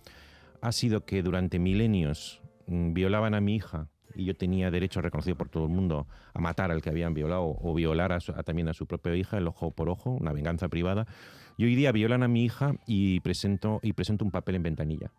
ha 0.61 0.73
sido 0.73 1.05
que 1.05 1.23
durante 1.23 1.59
milenios 1.59 2.41
mm, 2.67 2.93
violaban 2.93 3.35
a 3.35 3.41
mi 3.41 3.57
hija 3.57 3.89
y 4.15 4.25
yo 4.25 4.35
tenía 4.35 4.71
derecho 4.71 5.01
reconocido 5.01 5.37
por 5.37 5.49
todo 5.49 5.65
el 5.65 5.71
mundo 5.71 6.07
a 6.35 6.41
matar 6.41 6.71
al 6.71 6.83
que 6.83 6.91
habían 6.91 7.15
violado 7.15 7.57
o 7.61 7.75
violar 7.75 8.19
también 8.45 8.69
a 8.69 8.75
su 8.75 8.87
propia 8.87 9.15
hija, 9.17 9.39
el 9.39 9.47
ojo 9.47 9.71
por 9.71 9.89
ojo, 9.89 10.11
una 10.11 10.33
venganza 10.33 10.69
privada. 10.69 11.07
Y 11.57 11.65
hoy 11.65 11.75
día 11.75 11.93
violan 11.93 12.23
a 12.23 12.29
mi 12.29 12.45
hija 12.45 12.75
y 12.87 13.21
presento, 13.21 13.81
y 13.83 13.93
presento 13.93 14.25
un 14.25 14.31
papel 14.31 14.57
en 14.57 14.63
ventanilla. 14.63 15.11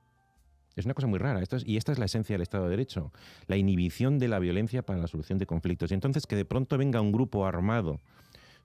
Es 0.76 0.86
una 0.86 0.94
cosa 0.94 1.08
muy 1.08 1.20
rara. 1.20 1.42
Esto 1.42 1.58
y 1.64 1.78
esta 1.78 1.92
es 1.92 2.00
la 2.00 2.06
esencia 2.06 2.34
del 2.34 2.42
Estado 2.42 2.66
de 2.66 2.72
Derecho. 2.72 3.12
La 3.48 3.58
inhibición 3.58 4.18
de 4.18 4.28
la 4.28 4.40
violencia 4.40 4.82
para 4.82 5.00
la 5.00 5.08
solución 5.08 5.38
de 5.38 5.46
conflictos. 5.46 5.92
Y 5.92 5.94
entonces 5.94 6.26
que 6.26 6.36
de 6.36 6.46
pronto 6.46 6.78
venga 6.78 7.00
un 7.00 7.12
grupo 7.12 7.46
armado 7.46 8.00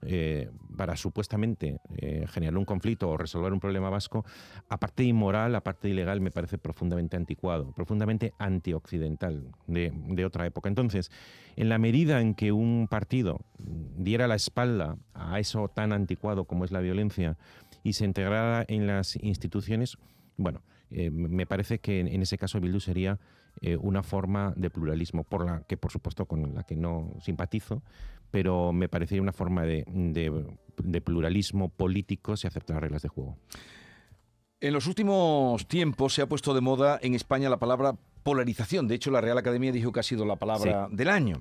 eh, 0.02 0.48
para 0.76 0.96
supuestamente 0.96 1.80
eh, 1.96 2.24
generar 2.28 2.56
un 2.56 2.64
conflicto 2.64 3.10
o 3.10 3.16
resolver 3.16 3.52
un 3.52 3.58
problema 3.58 3.90
vasco, 3.90 4.24
aparte 4.68 5.02
de 5.02 5.08
inmoral, 5.08 5.56
aparte 5.56 5.88
de 5.88 5.94
ilegal, 5.94 6.20
me 6.20 6.30
parece 6.30 6.56
profundamente 6.56 7.16
anticuado, 7.16 7.72
profundamente 7.72 8.32
antioccidental 8.38 9.50
de, 9.66 10.24
otra 10.24 10.46
época. 10.46 10.68
Entonces, 10.68 11.10
en 11.56 11.68
la 11.68 11.78
medida 11.78 12.20
en 12.20 12.34
que 12.34 12.52
un 12.52 12.86
partido 12.88 13.40
diera 13.58 14.28
la 14.28 14.36
espalda 14.36 14.98
a 15.14 15.40
eso 15.40 15.66
tan 15.66 15.92
anticuado 15.92 16.44
como 16.44 16.64
es 16.64 16.70
la 16.70 16.80
violencia 16.80 17.36
y 17.82 17.94
se 17.94 18.04
integrara 18.04 18.64
en 18.68 18.86
las 18.86 19.16
instituciones, 19.16 19.98
bueno, 20.36 20.62
eh, 20.92 21.10
me 21.10 21.46
parece 21.46 21.80
que 21.80 21.98
en, 21.98 22.22
ese 22.22 22.38
caso 22.38 22.60
Bildu 22.60 22.78
sería 22.78 23.18
una 23.80 24.04
forma 24.04 24.52
de 24.54 24.70
pluralismo, 24.70 25.24
por 25.24 25.44
la 25.44 25.62
que 25.62 25.76
por 25.76 25.90
supuesto 25.90 26.26
con 26.26 26.54
la 26.54 26.62
que 26.62 26.76
no 26.76 27.12
simpatizo, 27.20 27.82
pero 28.30 28.73
me 28.73 28.88
parecería 28.88 29.23
una 29.23 29.32
forma 29.32 29.64
de, 29.64 29.85
pluralismo 31.04 31.68
político 31.68 32.37
si 32.37 32.47
acepta 32.47 32.75
las 32.75 32.82
reglas 32.82 33.02
de 33.02 33.08
juego. 33.08 33.37
En 34.61 34.73
los 34.73 34.87
últimos 34.87 35.66
tiempos 35.68 36.14
se 36.14 36.23
ha 36.23 36.28
puesto 36.28 36.52
de 36.52 36.61
moda 36.61 36.99
en 37.00 37.14
España 37.14 37.49
la 37.49 37.58
palabra 37.58 37.94
polarización. 38.25 38.88
De 38.88 38.97
hecho, 38.97 39.11
la 39.11 39.20
Real 39.20 39.38
Academia 39.38 39.70
dijo 39.70 39.92
que 39.92 40.00
ha 40.00 40.02
sido 40.02 40.25
la 40.25 40.37
palabra 40.37 40.88
del 40.90 41.08
año. 41.08 41.40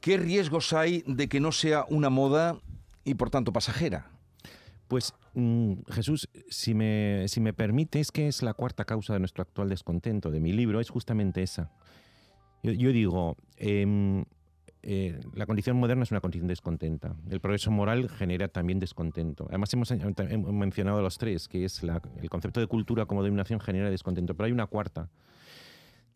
¿Qué 0.00 0.16
riesgos 0.16 0.72
hay 0.72 1.02
de 1.06 1.28
que 1.28 1.40
no 1.40 1.50
sea 1.50 1.84
una 1.88 2.10
moda 2.10 2.60
y 3.04 3.14
por 3.14 3.30
tanto 3.30 3.52
pasajera? 3.52 4.10
Pues 4.88 5.14
mm, 5.34 5.72
Jesús, 5.90 6.28
si 6.48 6.74
me, 6.74 7.26
si 7.28 7.40
me 7.40 7.52
permite, 7.52 8.00
es 8.00 8.12
que 8.12 8.28
es 8.28 8.42
la 8.42 8.54
cuarta 8.54 8.84
causa 8.84 9.14
de 9.14 9.18
nuestro 9.18 9.42
actual 9.42 9.68
descontento 9.68 10.30
de 10.30 10.40
mi 10.40 10.52
libro, 10.52 10.80
es 10.80 10.90
justamente 10.90 11.42
esa. 11.42 11.72
Yo, 12.62 12.92
digo, 12.92 13.36
em, 13.56 14.24
eh, 14.86 15.18
la 15.34 15.46
condición 15.46 15.76
moderna 15.76 16.02
es 16.02 16.10
una 16.10 16.20
condición 16.20 16.46
descontenta. 16.46 17.16
El 17.30 17.40
progreso 17.40 17.70
moral 17.70 18.08
genera 18.08 18.48
también 18.48 18.78
descontento. 18.78 19.46
Además, 19.48 19.72
hemos, 19.72 19.92
mencionado 20.52 21.00
los 21.00 21.18
tres, 21.18 21.48
que 21.48 21.64
es 21.64 21.82
el 21.82 22.30
concepto 22.30 22.60
de 22.60 22.66
cultura 22.66 23.06
como 23.06 23.22
dominación 23.22 23.60
genera 23.60 23.90
descontento. 23.90 24.34
Pero 24.34 24.46
hay 24.46 24.52
una 24.52 24.66
cuarta, 24.66 25.08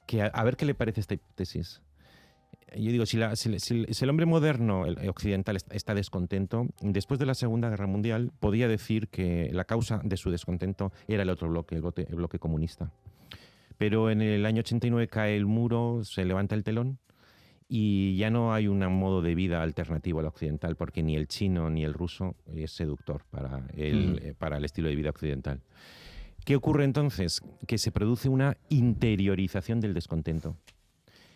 que 0.07 0.23
a 0.23 0.45
ver 0.45 0.57
qué 0.57 0.67
le 0.67 0.75
parece 0.75 1.01
esta 1.01 1.15
hipótesis 1.15 1.81
yo 2.77 2.93
digo, 2.93 3.07
si, 3.07 3.19
el 3.19 4.11
hombre 4.11 4.27
moderno, 4.27 4.85
occidental, 5.09 5.57
está 5.71 5.95
descontento, 5.95 6.67
después 6.81 7.19
de 7.19 7.27
la 7.27 7.35
Segunda 7.35 7.71
Guerra 7.71 7.87
Mundial 7.87 8.31
podía 8.41 8.69
decir 8.69 9.09
que 9.09 9.51
la 9.53 9.65
causa 9.65 10.01
de 10.05 10.17
su 10.17 10.31
descontento 10.31 10.93
era 11.07 11.23
el 11.23 11.31
otro 11.31 11.49
bloque, 11.49 11.75
el 11.77 12.15
bloque, 12.15 12.39
comunista. 12.39 12.93
Pero 13.79 14.11
en 14.11 14.21
el 14.21 14.45
año 14.45 14.61
89 14.61 15.09
cae 15.09 15.37
el 15.37 15.47
muro, 15.47 16.03
se 16.05 16.25
levanta 16.25 16.55
el 16.55 16.65
telón 16.65 16.99
y 17.69 18.17
ya 18.17 18.31
no 18.31 18.55
hay 18.55 18.67
un 18.67 18.79
modo 18.93 19.21
de 19.21 19.35
vida 19.35 19.63
alternativo 19.63 20.21
al 20.21 20.27
occidental, 20.27 20.75
porque 20.77 21.03
ni 21.03 21.17
el 21.17 21.29
chino 21.29 21.69
ni 21.69 21.85
el 21.85 21.93
ruso 21.93 22.35
es 22.55 22.73
seductor 22.73 23.25
para 23.31 23.67
el, 23.77 24.13
mm. 24.13 24.27
eh, 24.27 24.35
para 24.37 24.57
el 24.57 24.65
estilo 24.65 24.89
de 24.89 24.97
vida 24.97 25.11
occidental. 25.11 25.61
¿Qué 26.45 26.57
ocurre 26.57 26.85
entonces? 26.85 27.43
Que 27.67 27.77
se 27.77 27.93
produce 27.93 28.31
una 28.31 28.57
interiorización 28.71 29.81
del 29.81 29.93
descontento. 29.93 30.57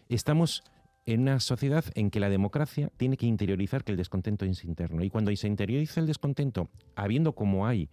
Estamos 0.09 0.65
en 1.05 1.23
una 1.23 1.41
sociedad 1.41 1.85
en 1.95 2.11
que 2.11 2.21
la 2.21 2.31
democracia 2.31 2.91
tiene 2.97 3.19
que 3.19 3.27
interiorizar 3.27 3.85
que 3.85 3.93
el 3.93 3.99
descontento 3.99 4.47
es 4.47 4.65
interno. 4.65 5.03
Y 5.03 5.11
cuando 5.11 5.35
se 5.37 5.49
interioriza 5.49 6.01
el 6.01 6.07
descontento, 6.07 6.71
habiendo 6.95 7.35
como 7.35 7.67
hay 7.67 7.91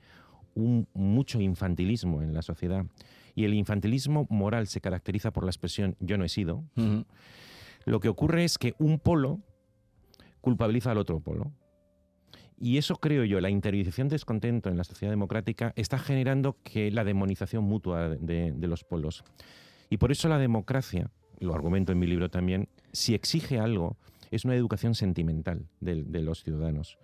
un, 0.55 0.87
mucho 0.93 1.41
infantilismo 1.41 2.21
en 2.21 2.33
la 2.33 2.41
sociedad, 2.41 2.85
y 3.35 3.45
el 3.45 3.53
infantilismo 3.53 4.27
moral 4.29 4.67
se 4.67 4.79
caracteriza 4.79 5.31
por 5.31 5.43
la 5.43 5.49
expresión 5.49 5.95
yo 5.99 6.17
no 6.17 6.23
he 6.23 6.29
sido, 6.29 6.63
lo 7.85 7.99
que 7.99 8.09
ocurre 8.09 8.43
es 8.43 8.57
que 8.57 8.75
un 8.79 8.99
polo 8.99 9.39
culpabiliza 10.41 10.91
al 10.91 10.97
otro 10.97 11.19
polo. 11.19 11.51
Y 12.57 12.77
eso 12.77 12.95
creo 12.97 13.23
yo, 13.23 13.39
la 13.39 13.49
interiorización 13.49 14.09
del 14.09 14.17
descontento 14.17 14.69
en 14.69 14.77
la 14.77 14.83
sociedad 14.83 15.11
democrática 15.11 15.71
está 15.77 15.97
generando 15.97 16.57
que 16.63 16.91
la 16.91 17.05
demonización 17.05 17.63
mutua 17.63 18.09
de 18.09 18.67
los 18.67 18.83
polos. 18.83 19.23
Y 19.89 19.97
por 19.97 20.11
eso 20.11 20.27
la 20.27 20.37
democracia 20.37 21.09
lo 21.39 21.55
argumento 21.55 21.91
en 21.91 21.99
mi 21.99 22.07
libro 22.07 22.29
también, 22.29 22.69
si 22.91 23.13
exige 23.15 23.59
algo, 23.59 23.97
es 24.31 24.45
una 24.45 24.55
educación 24.55 24.95
sentimental 24.95 25.67
de, 25.79 26.21
los 26.21 26.43
ciudadanos. 26.43 26.97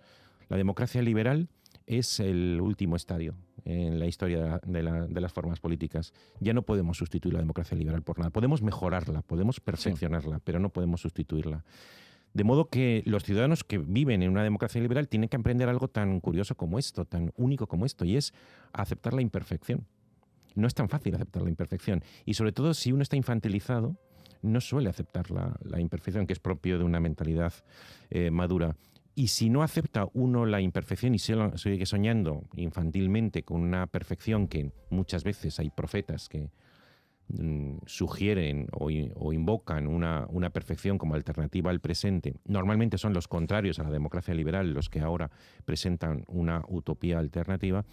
La 0.48 0.56
democracia 0.56 1.02
liberal 1.02 1.48
es 1.86 2.20
el 2.20 2.60
último 2.60 2.96
estadio 2.96 3.34
en 3.66 3.98
la 3.98 4.06
historia 4.06 4.60
de, 4.64 4.82
las 5.20 5.32
formas 5.32 5.58
políticas. 5.58 6.14
Ya 6.40 6.54
no 6.54 6.62
podemos 6.62 6.96
sustituir 6.96 7.34
la 7.34 7.40
democracia 7.40 7.76
liberal 7.76 8.02
por 8.02 8.18
nada. 8.18 8.30
Podemos 8.30 8.62
mejorarla, 8.62 9.22
podemos 9.22 9.60
perfeccionarla, 9.60 10.40
pero 10.44 10.60
no 10.60 10.70
podemos 10.70 11.00
sustituirla. 11.00 11.64
De 12.32 12.44
modo 12.44 12.68
que 12.68 13.02
los 13.06 13.24
ciudadanos 13.24 13.64
que 13.64 13.78
viven 13.78 14.22
en 14.22 14.30
una 14.30 14.44
democracia 14.44 14.80
liberal 14.80 15.08
tienen 15.08 15.28
que 15.28 15.36
aprender 15.36 15.68
algo 15.68 15.88
tan 15.88 16.20
curioso 16.20 16.54
como 16.54 16.78
esto, 16.78 17.04
tan 17.04 17.32
único 17.36 17.66
como 17.66 17.86
esto, 17.86 18.04
y 18.04 18.16
es 18.16 18.32
aceptar 18.72 19.14
la 19.14 19.22
imperfección. 19.22 19.86
No 20.54 20.68
es 20.68 20.74
tan 20.74 20.88
fácil 20.88 21.14
aceptar 21.14 21.42
la 21.42 21.48
imperfección. 21.48 22.04
Y 22.24 22.34
sobre 22.34 22.52
todo 22.52 22.72
si 22.72 22.92
uno 22.92 23.02
está 23.02 23.16
infantilizado, 23.16 23.96
no 24.42 24.60
suele 24.60 24.88
aceptar 24.88 25.30
la, 25.30 25.80
imperfección, 25.80 26.26
que 26.26 26.34
es 26.34 26.38
propio 26.38 26.78
de 26.78 26.84
una 26.84 27.00
mentalidad 27.00 27.52
eh, 28.10 28.30
madura. 28.30 28.76
Y 29.18 29.28
si 29.28 29.48
no 29.48 29.62
acepta 29.62 30.06
uno 30.12 30.44
la 30.44 30.60
imperfección 30.60 31.14
y 31.14 31.18
sigue 31.18 31.86
soñando 31.86 32.44
infantilmente 32.54 33.44
con 33.44 33.62
una 33.62 33.86
perfección 33.86 34.46
que 34.46 34.70
muchas 34.90 35.24
veces 35.24 35.58
hay 35.58 35.70
profetas 35.70 36.28
que 36.28 36.50
mm, 37.28 37.78
sugieren 37.86 38.68
o, 38.72 38.90
in- 38.90 39.12
o 39.16 39.32
invocan 39.32 39.86
una, 39.86 40.26
una 40.28 40.50
perfección 40.50 40.98
como 40.98 41.14
alternativa 41.14 41.70
al 41.70 41.80
presente, 41.80 42.34
normalmente 42.44 42.98
son 42.98 43.14
los 43.14 43.26
contrarios 43.26 43.78
a 43.78 43.84
la 43.84 43.90
democracia 43.90 44.34
liberal 44.34 44.74
los 44.74 44.90
que 44.90 45.00
ahora 45.00 45.30
presentan 45.64 46.24
una 46.28 46.62
utopía 46.68 47.18
alternativa, 47.18 47.86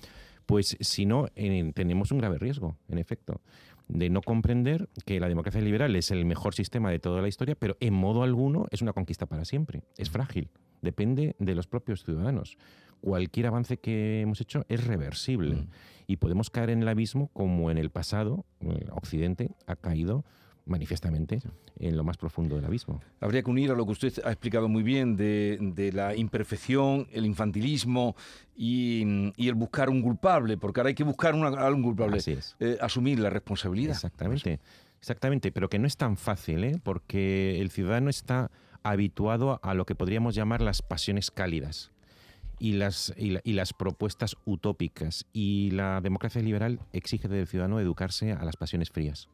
pues 0.46 0.75
si 0.82 1.06
no, 1.06 1.27
eh, 1.38 1.72
tenemos 1.74 2.12
un 2.12 2.18
grave 2.18 2.38
riesgo, 2.38 2.75
en 2.89 2.98
efecto, 2.98 3.39
de 3.88 4.10
no 4.10 4.22
comprender 4.22 4.89
que 5.06 5.22
la 5.22 5.30
democracia 5.30 5.62
liberal 5.62 5.96
es 5.96 6.12
el 6.12 6.25
mejor 6.25 6.53
sistema 6.53 6.92
de 6.92 7.00
toda 7.00 7.22
la 7.22 7.30
historia, 7.30 7.56
pero 7.56 7.77
en 7.80 7.94
modo 7.94 8.24
alguno 8.24 8.68
es 8.72 8.82
una 8.82 8.92
conquista 8.92 9.25
para 9.25 9.46
siempre, 9.46 9.84
es 9.98 10.10
frágil, 10.10 10.50
depende 10.84 11.36
de 11.40 11.56
los 11.56 11.66
propios 11.66 12.04
ciudadanos. 12.04 12.58
Cualquier 13.02 13.48
avance 13.48 13.78
que 13.78 14.22
hemos 14.22 14.40
hecho 14.40 14.66
es 14.70 14.86
reversible 14.86 15.56
Mm. 15.56 15.68
y 16.08 16.18
podemos 16.18 16.50
caer 16.50 16.70
en 16.70 16.82
el 16.84 16.88
abismo 16.88 17.30
como 17.34 17.72
en 17.72 17.78
el 17.78 17.90
pasado 17.90 18.46
Occidente 18.92 19.50
ha 19.68 19.75
caído 19.75 20.24
manifiestamente 20.66 21.40
en 21.78 21.98
lo 21.98 22.06
más 22.06 22.16
profundo 22.16 22.56
del 22.56 22.63
abismo. 22.63 23.02
Habría 23.20 23.44
que 23.44 23.52
unir 23.52 23.72
a 23.72 23.75
lo 23.75 23.86
que 23.86 23.92
usted 23.92 24.13
ha 24.24 24.32
explicado 24.32 24.70
muy 24.70 24.82
bien 24.82 25.18
de, 25.18 25.58
de 25.60 25.92
la 25.92 26.16
imperfección, 26.16 27.08
el 27.12 27.25
infantilismo 27.25 28.16
y, 28.56 29.34
y 29.36 29.50
el 29.50 29.56
buscar 29.56 29.90
un 29.90 30.02
culpable, 30.02 30.58
porque 30.58 30.80
ahora 30.80 30.88
hay 30.90 30.96
que 30.96 31.04
buscar 31.04 31.36
una- 31.36 31.50
a 31.50 31.70
un 31.70 31.84
culpable. 31.84 32.18
Así 32.18 32.32
es. 32.32 32.56
Eh, 32.62 32.78
asumir 32.80 33.20
la 33.20 33.30
responsabilidad. 33.30 33.92
Exactamente, 33.94 34.62
exactamente, 35.00 35.52
pero 35.52 35.68
que 35.70 35.80
no 35.80 35.88
es 35.88 35.98
tan 35.98 36.16
fácil, 36.16 36.63
¿eh? 36.63 36.80
porque 36.82 37.60
el 37.60 37.70
ciudadano 37.70 38.10
está 38.10 38.50
habituado 38.84 39.60
a 39.63 39.74
lo 39.74 39.86
que 39.86 39.96
podríamos 39.96 40.36
llamar 40.36 40.62
las 40.62 40.82
pasiones 40.82 41.32
cálidas 41.32 41.92
y 42.60 42.74
las, 42.74 43.13
y, 43.18 43.32
la- 43.32 43.42
y 43.44 43.54
las 43.54 43.74
propuestas 43.74 44.36
utópicas. 44.46 45.25
Y 45.34 45.72
la 45.72 46.00
democracia 46.02 46.42
liberal 46.42 46.80
exige 46.94 47.28
del 47.28 47.48
ciudadano 47.48 47.80
educarse 47.80 48.32
a 48.34 48.44
las 48.46 48.56
pasiones 48.58 48.90
frías. 48.90 49.28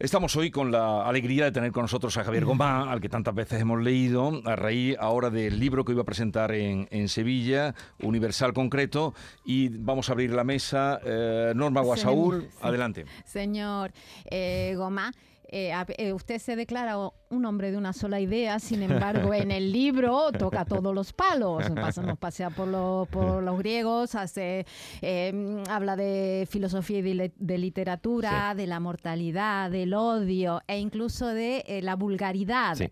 Estamos 0.00 0.34
hoy 0.34 0.50
con 0.50 0.72
la 0.72 1.06
alegría 1.06 1.44
de 1.44 1.52
tener 1.52 1.70
con 1.70 1.82
nosotros 1.82 2.16
a 2.16 2.24
Javier 2.24 2.44
Gomá, 2.44 2.90
al 2.92 3.00
que 3.00 3.08
tantas 3.08 3.32
veces 3.34 3.60
hemos 3.60 3.80
leído, 3.80 4.42
a 4.44 4.56
raíz 4.56 4.96
ahora 4.98 5.30
del 5.30 5.60
libro 5.60 5.84
que 5.84 5.92
iba 5.92 6.02
a 6.02 6.04
presentar 6.04 6.50
en, 6.52 6.88
en 6.90 7.08
Sevilla, 7.08 7.74
Universal 8.02 8.52
Concreto, 8.52 9.14
y 9.44 9.68
vamos 9.68 10.08
a 10.08 10.12
abrir 10.12 10.30
la 10.32 10.42
mesa. 10.42 10.98
Eh, 11.04 11.52
Norma 11.54 11.80
Guasaúl, 11.80 12.42
Sí. 12.42 12.48
adelante. 12.62 13.04
Señor 13.24 13.92
eh, 14.24 14.74
Goma, 14.76 15.12
eh, 15.54 15.72
eh, 15.98 16.12
usted 16.12 16.38
se 16.38 16.56
declara 16.56 16.96
un 17.30 17.44
hombre 17.46 17.70
de 17.70 17.76
una 17.76 17.92
sola 17.92 18.20
idea, 18.20 18.58
sin 18.58 18.82
embargo, 18.82 19.32
en 19.34 19.50
el 19.50 19.70
libro 19.72 20.32
toca 20.32 20.64
todos 20.64 20.94
los 20.94 21.12
palos. 21.12 21.64
Pasa- 21.74 22.02
nos 22.02 22.18
pasea 22.18 22.50
por, 22.50 22.68
lo- 22.68 23.06
por 23.10 23.42
los 23.42 23.58
griegos, 23.58 24.14
hace, 24.14 24.66
eh, 25.00 25.62
habla 25.70 25.96
de 25.96 26.46
filosofía 26.50 26.98
y 26.98 27.32
de 27.36 27.58
literatura, 27.58 28.54
de 28.54 28.66
la 28.66 28.80
mortalidad, 28.80 29.70
del 29.70 29.94
odio 29.94 30.60
e 30.66 30.78
incluso 30.78 31.28
de 31.28 31.64
eh, 31.66 31.82
la 31.82 31.94
vulgaridad. 31.96 32.74
Sí. 32.76 32.88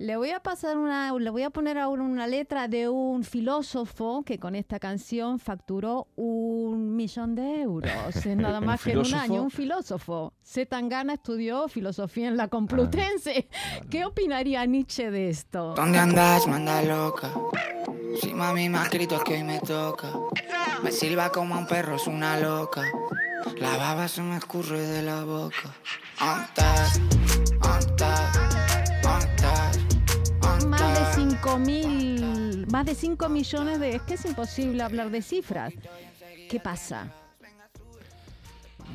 Le 0.00 0.16
voy 0.16 0.30
a 0.30 0.40
pasar 0.40 0.78
una, 0.78 1.12
le 1.12 1.28
voy 1.28 1.42
a 1.42 1.50
poner 1.50 1.76
ahora 1.76 2.02
una 2.02 2.26
letra 2.26 2.68
de 2.68 2.88
un 2.88 3.22
filósofo 3.22 4.22
que 4.24 4.38
con 4.38 4.54
esta 4.54 4.78
canción 4.78 5.38
facturó 5.38 6.08
un 6.16 6.96
millón 6.96 7.34
de 7.34 7.60
euros, 7.60 8.16
es 8.16 8.24
nada 8.36 8.60
¿Un 8.60 8.64
más 8.64 8.82
que 8.82 8.92
en 8.92 9.00
un 9.00 9.14
año, 9.14 9.42
un 9.42 9.50
filósofo. 9.50 10.32
Zetangana 10.42 11.12
estudió 11.12 11.68
filosofía 11.68 12.28
en 12.28 12.38
la 12.38 12.48
Complutense. 12.48 13.46
¿Qué 13.90 14.06
opinaría 14.06 14.64
Nietzsche 14.64 15.10
de 15.10 15.28
esto? 15.28 15.74
¿Dónde 15.74 15.98
andas, 15.98 16.46
manda 16.46 16.80
loca? 16.80 17.34
Si 18.22 18.32
mami 18.32 18.70
me 18.70 18.78
ha 18.78 18.84
escrito 18.84 19.22
que 19.22 19.34
hoy 19.34 19.44
me 19.44 19.60
toca. 19.60 20.08
Me 20.82 20.92
silba 20.92 21.30
como 21.30 21.56
a 21.56 21.58
un 21.58 21.66
perro, 21.66 21.96
es 21.96 22.06
una 22.06 22.40
loca. 22.40 22.84
La 23.58 23.76
baba 23.76 24.08
se 24.08 24.22
me 24.22 24.38
escurre 24.38 24.80
de 24.80 25.02
la 25.02 25.24
boca. 25.24 25.74
¿Dónde 26.18 26.44
estás? 26.46 27.00
5 31.50 31.58
mil, 31.58 32.66
más 32.70 32.86
de 32.86 32.94
5 32.94 33.28
millones 33.28 33.80
de... 33.80 33.96
Es 33.96 34.02
que 34.02 34.14
es 34.14 34.24
imposible 34.24 34.82
hablar 34.84 35.10
de 35.10 35.20
cifras. 35.20 35.74
¿Qué 36.48 36.60
pasa? 36.60 37.12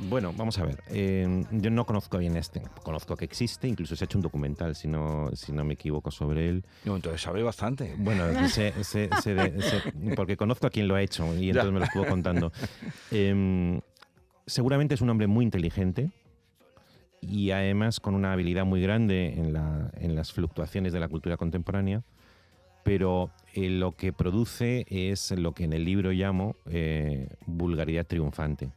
Bueno, 0.10 0.34
vamos 0.38 0.58
a 0.60 0.64
ver. 0.66 0.82
eh, 0.88 1.44
yo 1.52 1.70
no 1.70 1.86
conozco 1.86 2.18
bien 2.18 2.38
este. 2.38 2.62
Conozco 2.84 3.18
que 3.18 3.26
existe, 3.26 3.68
incluso 3.68 3.96
se 3.98 4.04
ha 4.04 4.06
hecho 4.06 4.18
un 4.18 4.22
documental, 4.22 4.74
si 4.75 4.88
no, 4.88 5.29
si 5.34 5.51
no 5.51 5.66
me 5.66 5.74
equivoco, 5.74 6.12
sobre 6.12 6.48
él. 6.50 6.66
No, 6.86 6.96
entonces 6.96 7.22
sabe 7.22 7.44
bastante. 7.44 7.94
Bueno, 7.98 8.48
sé- 8.48 8.74
sé- 8.86 9.10
sé 9.22 9.34
de- 9.36 9.62
sé- 9.62 9.82
porque 10.16 10.38
conozco 10.38 10.68
a 10.68 10.70
quien 10.70 10.88
lo 10.88 10.96
ha 10.96 11.01
hecho 11.01 11.36
y 11.38 11.50
entonces 11.50 11.74
me 11.74 11.79
lo 11.79 11.86
estuvo 11.86 12.06
contando. 12.06 12.51
Em, 13.12 13.82
seguramente 14.46 14.96
es 14.96 15.01
un 15.01 15.10
hombre 15.10 15.27
muy 15.27 15.44
inteligente 15.44 16.10
y 17.22 17.51
además 17.51 18.00
con 18.00 18.16
una 18.16 18.32
habilidad 18.34 18.64
muy 18.66 18.82
grande 18.82 19.34
en, 19.38 19.51
la- 19.51 19.92
en 19.98 20.16
las 20.16 20.32
fluctuaciones 20.32 20.94
de 20.94 21.00
la 21.01 21.08
cultura 21.10 21.36
contemporánea, 21.38 22.03
pero 22.86 23.32
eh, 23.56 23.72
lo 23.72 23.94
que 23.94 24.14
produce 24.14 24.86
es 24.90 25.32
lo 25.32 25.54
que 25.54 25.64
en 25.64 25.74
el 25.74 25.84
libro 25.86 26.12
llamo 26.12 26.56
eh, 26.70 27.30
vulgaridad 27.48 28.06
triunfante. 28.06 28.70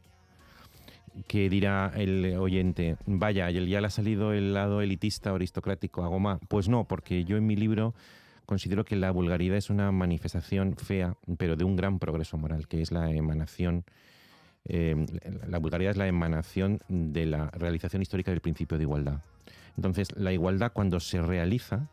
Que 1.27 1.47
dirá 1.47 1.91
el 1.95 2.35
oyente, 2.37 2.97
vaya, 3.05 3.51
ya 3.51 3.81
le 3.81 3.85
ha 3.85 3.89
salido 3.91 4.33
el 4.33 4.55
lado 4.55 4.81
elitista, 4.81 5.29
aristocrático 5.29 6.03
a 6.03 6.07
Goma. 6.07 6.39
Pues 6.47 6.69
no, 6.69 6.85
porque 6.85 7.23
yo 7.23 7.37
en 7.37 7.45
mi 7.45 7.55
libro 7.55 7.93
considero 8.47 8.83
que 8.83 8.95
la 8.95 9.11
vulgaridad 9.11 9.57
es 9.57 9.69
una 9.69 9.91
manifestación 9.91 10.75
fea, 10.75 11.13
pero 11.37 11.55
de 11.55 11.65
un 11.65 11.75
gran 11.75 11.99
progreso 11.99 12.35
moral, 12.35 12.67
que 12.67 12.81
es 12.81 12.91
la 12.91 13.11
emanación, 13.11 13.83
eh, 14.65 15.05
la 15.47 15.59
vulgaridad 15.59 15.91
es 15.91 15.97
la 15.97 16.07
emanación 16.07 16.79
de 16.87 17.27
la 17.27 17.51
realización 17.51 18.01
histórica 18.01 18.31
del 18.31 18.41
principio 18.41 18.79
de 18.79 18.85
igualdad. 18.85 19.21
Entonces, 19.77 20.07
la 20.17 20.33
igualdad 20.33 20.71
cuando 20.73 20.99
se 20.99 21.21
realiza, 21.21 21.89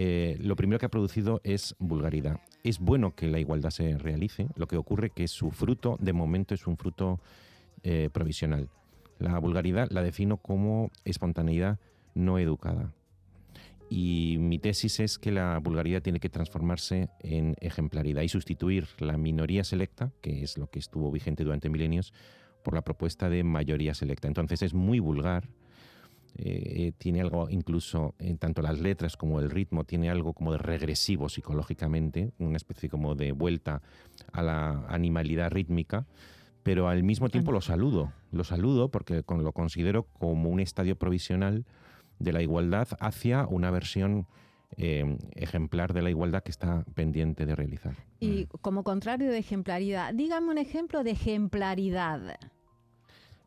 eh, 0.00 0.36
lo 0.40 0.54
primero 0.54 0.78
que 0.78 0.86
ha 0.86 0.90
producido 0.90 1.40
es 1.42 1.74
vulgaridad. 1.80 2.38
Es 2.62 2.78
bueno 2.78 3.16
que 3.16 3.26
la 3.26 3.40
igualdad 3.40 3.70
se 3.70 3.98
realice, 3.98 4.46
lo 4.54 4.68
que 4.68 4.76
ocurre 4.76 5.10
que 5.10 5.26
su 5.26 5.50
fruto, 5.50 5.96
de 5.98 6.12
momento, 6.12 6.54
es 6.54 6.68
un 6.68 6.76
fruto 6.76 7.18
eh, 7.82 8.08
provisional. 8.12 8.68
La 9.18 9.36
vulgaridad 9.40 9.90
la 9.90 10.04
defino 10.04 10.36
como 10.36 10.92
espontaneidad 11.04 11.80
no 12.14 12.38
educada. 12.38 12.92
Y 13.90 14.36
mi 14.38 14.60
tesis 14.60 15.00
es 15.00 15.18
que 15.18 15.32
la 15.32 15.58
vulgaridad 15.58 16.00
tiene 16.00 16.20
que 16.20 16.28
transformarse 16.28 17.08
en 17.18 17.56
ejemplaridad 17.60 18.22
y 18.22 18.28
sustituir 18.28 18.86
la 19.00 19.18
minoría 19.18 19.64
selecta, 19.64 20.12
que 20.20 20.44
es 20.44 20.58
lo 20.58 20.70
que 20.70 20.78
estuvo 20.78 21.10
vigente 21.10 21.42
durante 21.42 21.70
milenios, 21.70 22.14
por 22.62 22.74
la 22.74 22.82
propuesta 22.82 23.28
de 23.28 23.42
mayoría 23.42 23.94
selecta. 23.94 24.28
Entonces 24.28 24.62
es 24.62 24.74
muy 24.74 25.00
vulgar, 25.00 25.48
eh, 26.40 26.92
tiene 26.98 27.20
algo 27.20 27.50
incluso, 27.50 28.14
en 28.20 28.38
tanto 28.38 28.62
las 28.62 28.78
letras 28.80 29.16
como 29.16 29.40
el 29.40 29.50
ritmo, 29.50 29.82
tiene 29.84 30.08
algo 30.08 30.32
como 30.34 30.52
de 30.52 30.58
regresivo 30.58 31.28
psicológicamente, 31.28 32.32
una 32.38 32.56
especie 32.56 32.88
como 32.88 33.14
de 33.16 33.32
vuelta 33.32 33.82
a 34.32 34.42
la 34.42 34.86
animalidad 34.88 35.50
rítmica, 35.50 36.06
pero 36.62 36.88
al 36.88 37.02
mismo 37.02 37.28
tiempo 37.28 37.50
lo 37.50 37.60
saludo, 37.60 38.12
lo 38.30 38.44
saludo 38.44 38.90
porque 38.90 39.22
con- 39.24 39.42
lo 39.42 39.52
considero 39.52 40.04
como 40.04 40.48
un 40.50 40.60
estadio 40.60 40.96
provisional 40.96 41.64
de 42.20 42.32
la 42.32 42.40
igualdad 42.42 42.88
hacia 43.00 43.46
una 43.46 43.70
versión 43.70 44.26
eh, 44.76 45.16
ejemplar 45.34 45.94
de 45.94 46.02
la 46.02 46.10
igualdad 46.10 46.42
que 46.42 46.50
está 46.50 46.84
pendiente 46.94 47.46
de 47.46 47.56
realizar. 47.56 47.94
Y 48.20 48.44
como 48.60 48.84
contrario 48.84 49.30
de 49.30 49.38
ejemplaridad, 49.38 50.12
dígame 50.12 50.50
un 50.50 50.58
ejemplo 50.58 51.02
de 51.02 51.12
ejemplaridad. 51.12 52.38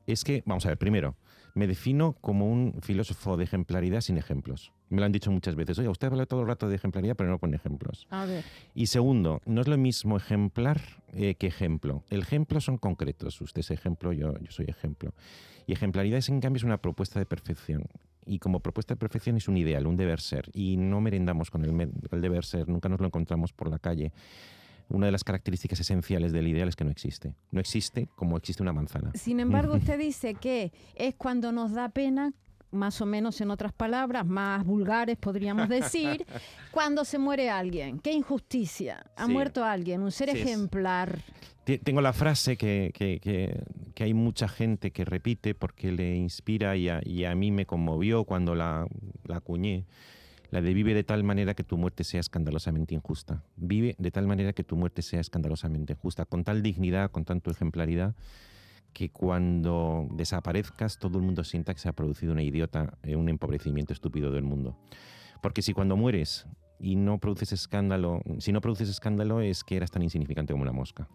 Es 0.07 0.23
que, 0.23 0.41
vamos 0.47 0.65
a 0.65 0.69
ver, 0.69 0.77
primero, 0.79 1.15
me 1.53 1.67
defino 1.67 2.13
como 2.21 2.49
un 2.51 2.75
filósofo 2.81 3.37
de 3.37 3.43
ejemplaridad 3.43 4.01
sin 4.01 4.17
ejemplos. 4.17 4.71
Me 4.89 4.99
lo 4.99 5.05
han 5.05 5.11
dicho 5.11 5.31
muchas 5.31 5.55
veces. 5.55 5.79
Oye, 5.79 5.87
usted 5.87 6.07
habla 6.07 6.25
todo 6.25 6.41
el 6.41 6.47
rato 6.47 6.67
de 6.67 6.75
ejemplaridad, 6.75 7.15
pero 7.15 7.29
no 7.29 7.39
pone 7.39 7.55
ejemplos. 7.55 8.07
A 8.09 8.25
ver, 8.25 8.43
Y 8.75 8.87
segundo, 8.87 9.41
no 9.45 9.61
es 9.61 9.67
lo 9.67 9.77
mismo 9.77 10.17
ejemplar 10.17 10.81
eh, 11.13 11.35
que 11.35 11.47
ejemplo. 11.47 12.03
El 12.09 12.21
ejemplo 12.21 12.59
son 12.59 12.77
concretos. 12.77 13.39
Usted 13.39 13.61
es 13.61 13.71
ejemplo, 13.71 14.11
yo, 14.11 14.37
yo 14.39 14.51
soy 14.51 14.65
ejemplo. 14.67 15.13
Y 15.65 15.73
ejemplaridad, 15.73 16.17
es, 16.17 16.29
en 16.29 16.41
cambio, 16.41 16.57
es 16.57 16.63
una 16.63 16.77
propuesta 16.77 17.19
de 17.19 17.25
perfección. 17.25 17.85
Y 18.25 18.39
como 18.39 18.59
propuesta 18.59 18.93
de 18.93 18.99
perfección 18.99 19.37
es 19.37 19.47
un 19.47 19.57
ideal, 19.57 19.87
un 19.87 19.97
deber 19.97 20.19
ser. 20.19 20.49
Y 20.53 20.77
no 20.77 21.01
merendamos 21.01 21.49
con 21.49 21.63
el, 21.63 22.21
deber 22.21 22.45
ser, 22.45 22.67
nunca 22.69 22.89
nos 22.89 22.99
lo 22.99 23.07
encontramos 23.07 23.53
por 23.53 23.69
la 23.69 23.79
calle. 23.79 24.11
Una 24.91 25.05
de 25.07 25.11
las 25.11 25.23
características 25.23 25.79
esenciales 25.79 26.31
del 26.33 26.47
ideal 26.47 26.67
es 26.69 26.75
que 26.75 26.83
no 26.83 26.91
existe. 26.91 27.33
No 27.51 27.59
existe 27.59 28.07
como 28.15 28.37
existe 28.37 28.61
una 28.61 28.73
manzana. 28.73 29.11
sin 29.15 29.39
embargo, 29.39 29.75
usted 29.75 29.97
dice 29.97 30.35
que 30.35 30.71
es 30.95 31.15
cuando 31.15 31.51
nos 31.51 31.71
da 31.73 31.89
pena, 31.89 32.33
más 32.71 33.01
o 33.01 33.05
menos 33.05 33.41
en 33.41 33.51
otras 33.51 33.73
palabras, 33.73 34.25
más 34.25 34.63
vulgares 34.65 35.17
podríamos 35.17 35.67
decir, 35.69 36.25
cuando 36.71 37.03
se 37.05 37.17
muere 37.19 37.49
alguien. 37.49 37.99
¡Qué 37.99 38.11
injusticia! 38.13 39.05
Ha 39.17 39.25
Sí. 39.25 39.31
muerto 39.31 39.63
alguien, 39.65 40.01
un 40.01 40.11
ser 40.11 40.29
Sí, 40.31 40.39
ejemplar. 40.39 41.19
Tengo 41.83 42.01
la 42.01 42.11
frase 42.11 42.57
que, 42.57 42.91
que- 42.93 43.19
que- 43.21 43.63
que 43.93 44.03
hay 44.03 44.13
mucha 44.13 44.47
gente 44.49 44.91
que 44.91 45.05
repite 45.05 45.53
porque 45.53 45.91
le 45.91 46.15
inspira 46.15 46.75
y 46.75 46.89
a, 46.89 47.01
y 47.05 47.23
a 47.25 47.35
mí 47.35 47.51
me 47.51 47.65
conmovió 47.65 48.23
cuando 48.25 48.55
la, 48.55 48.87
la 49.25 49.37
acuñé. 49.37 49.85
La 50.51 50.61
de 50.61 50.73
vive 50.73 50.93
de 50.93 51.05
tal 51.05 51.23
manera 51.23 51.53
que 51.53 51.63
tu 51.63 51.77
muerte 51.77 52.03
sea 52.03 52.19
escandalosamente 52.19 52.93
injusta. 52.93 53.41
Vive 53.55 53.95
de 53.97 54.11
tal 54.11 54.27
manera 54.27 54.51
que 54.51 54.65
tu 54.65 54.75
muerte 54.75 55.01
sea 55.01 55.21
escandalosamente 55.21 55.93
injusta, 55.93 56.25
con 56.25 56.43
tal 56.43 56.61
dignidad, 56.61 57.09
con 57.09 57.23
tanto 57.23 57.51
ejemplaridad, 57.51 58.15
que 58.91 59.09
cuando 59.09 60.09
desaparezcas 60.11 60.99
todo 60.99 61.17
el 61.17 61.23
mundo 61.23 61.45
sienta 61.45 61.73
que 61.73 61.79
se 61.79 61.87
ha 61.87 61.93
producido 61.93 62.33
una 62.33 62.43
idiota, 62.43 62.97
eh, 63.03 63.15
un 63.15 63.29
empobrecimiento 63.29 63.93
estúpido 63.93 64.29
del 64.29 64.43
mundo. 64.43 64.77
Porque 65.41 65.61
si 65.61 65.71
cuando 65.71 65.95
mueres 65.95 66.45
y 66.79 66.97
no 66.97 67.17
produces 67.19 67.53
escándalo, 67.53 68.21
si 68.39 68.51
no 68.51 68.59
produces 68.59 68.89
escándalo 68.89 69.39
es 69.39 69.63
que 69.63 69.77
eras 69.77 69.89
tan 69.89 70.01
insignificante 70.03 70.51
como 70.51 70.63
una 70.63 70.73
mosca. 70.73 71.07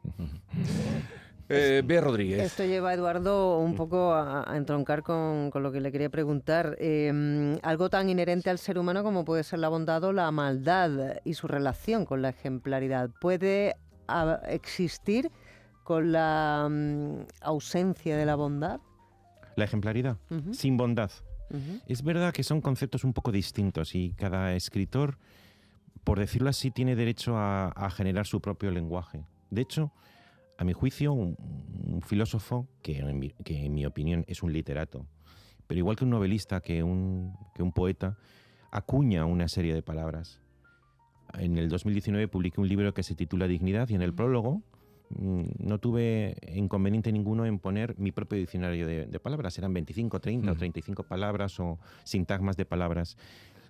Eh, 1.49 1.83
Bea 1.85 2.01
Rodríguez. 2.01 2.41
Esto 2.41 2.65
lleva 2.65 2.91
a 2.91 2.95
Eduardo 2.95 3.59
un 3.59 3.77
poco 3.77 4.13
a, 4.13 4.51
a 4.51 4.57
entroncar 4.57 5.03
con, 5.03 5.51
con 5.51 5.63
lo 5.63 5.71
que 5.71 5.81
le 5.81 5.93
quería 5.93 6.11
preguntar. 6.11 6.77
Eh, 6.81 7.59
algo 7.63 7.89
tan 7.89 8.09
inherente 8.09 8.51
al 8.51 8.59
ser 8.59 8.79
humano 8.79 9.05
como 9.05 9.25
puede 9.25 9.45
ser 9.45 9.61
la 9.61 9.69
bondad 9.69 10.03
o 10.05 10.13
la 10.13 10.31
maldad 10.31 11.21
y 11.25 11.35
su 11.35 11.47
relación 11.47 12.05
con 12.05 12.23
la 12.23 12.31
ejemplaridad. 12.31 13.11
¿Puede 13.21 13.77
existir 14.49 15.31
con 15.85 16.13
la 16.13 16.69
mm, 16.69 17.27
ausencia 17.43 18.17
de 18.17 18.27
la 18.27 18.35
bondad? 18.35 18.81
La 19.57 19.65
ejemplaridad, 19.65 20.17
sin 20.53 20.77
bondad. 20.77 21.11
Es 21.87 22.03
verdad 22.03 22.33
que 22.33 22.43
son 22.43 22.61
conceptos 22.61 23.05
un 23.05 23.13
poco 23.13 23.31
distintos 23.31 23.95
y 23.95 24.13
cada 24.15 24.53
escritor, 24.55 25.17
por 26.03 26.19
decirlo 26.19 26.51
así, 26.51 26.73
tiene 26.73 26.97
derecho 26.97 27.37
a, 27.37 27.69
a 27.69 27.89
generar 27.91 28.27
su 28.27 28.41
propio 28.41 28.73
lenguaje. 28.73 29.25
De 29.51 29.63
hecho, 29.63 29.93
a 30.59 30.65
mi 30.65 30.73
juicio, 30.73 31.13
un, 31.13 31.37
un 31.87 32.03
filósofo, 32.03 32.69
que 32.83 32.99
en, 32.99 33.19
mi, 33.19 33.31
que 33.31 33.65
en 33.67 33.75
mi 33.75 33.87
opinión 33.87 34.25
es 34.29 34.43
un 34.43 34.53
literato, 34.53 35.07
pero 35.67 35.79
igual 35.79 35.97
que 35.97 36.05
un 36.05 36.11
novelista, 36.11 36.61
que 36.61 36.83
un, 36.83 37.37
que 37.55 37.63
un 37.63 37.73
poeta, 37.73 38.17
acuña 38.71 39.25
una 39.25 39.49
serie 39.49 39.75
de 39.75 39.83
palabras. 39.83 40.41
En 41.35 41.59
el 41.59 41.69
2019 41.69 42.29
publiqué 42.29 42.61
un 42.61 42.69
libro 42.69 42.95
que 42.95 43.03
se 43.03 43.15
titula 43.15 43.49
Dignidad 43.49 43.89
y 43.89 43.95
en 43.95 44.03
el 44.03 44.15
prólogo 44.15 44.63
mm, 45.11 45.43
no 45.59 45.79
tuve 45.79 46.37
inconveniente 46.55 47.11
ninguno 47.13 47.47
en 47.47 47.59
poner 47.59 47.99
mi 47.99 48.13
propio 48.13 48.39
diccionario 48.39 48.87
de, 48.87 49.07
de 49.07 49.21
palabras. 49.21 49.59
Eran 49.59 49.75
25, 49.75 50.21
30 50.21 50.49
o 50.49 50.53
Ujú. 50.53 50.59
35 50.59 51.03
palabras 51.03 51.59
o 51.59 51.79
sintagmas 52.05 52.57
de 52.57 52.65
palabras. 52.65 53.17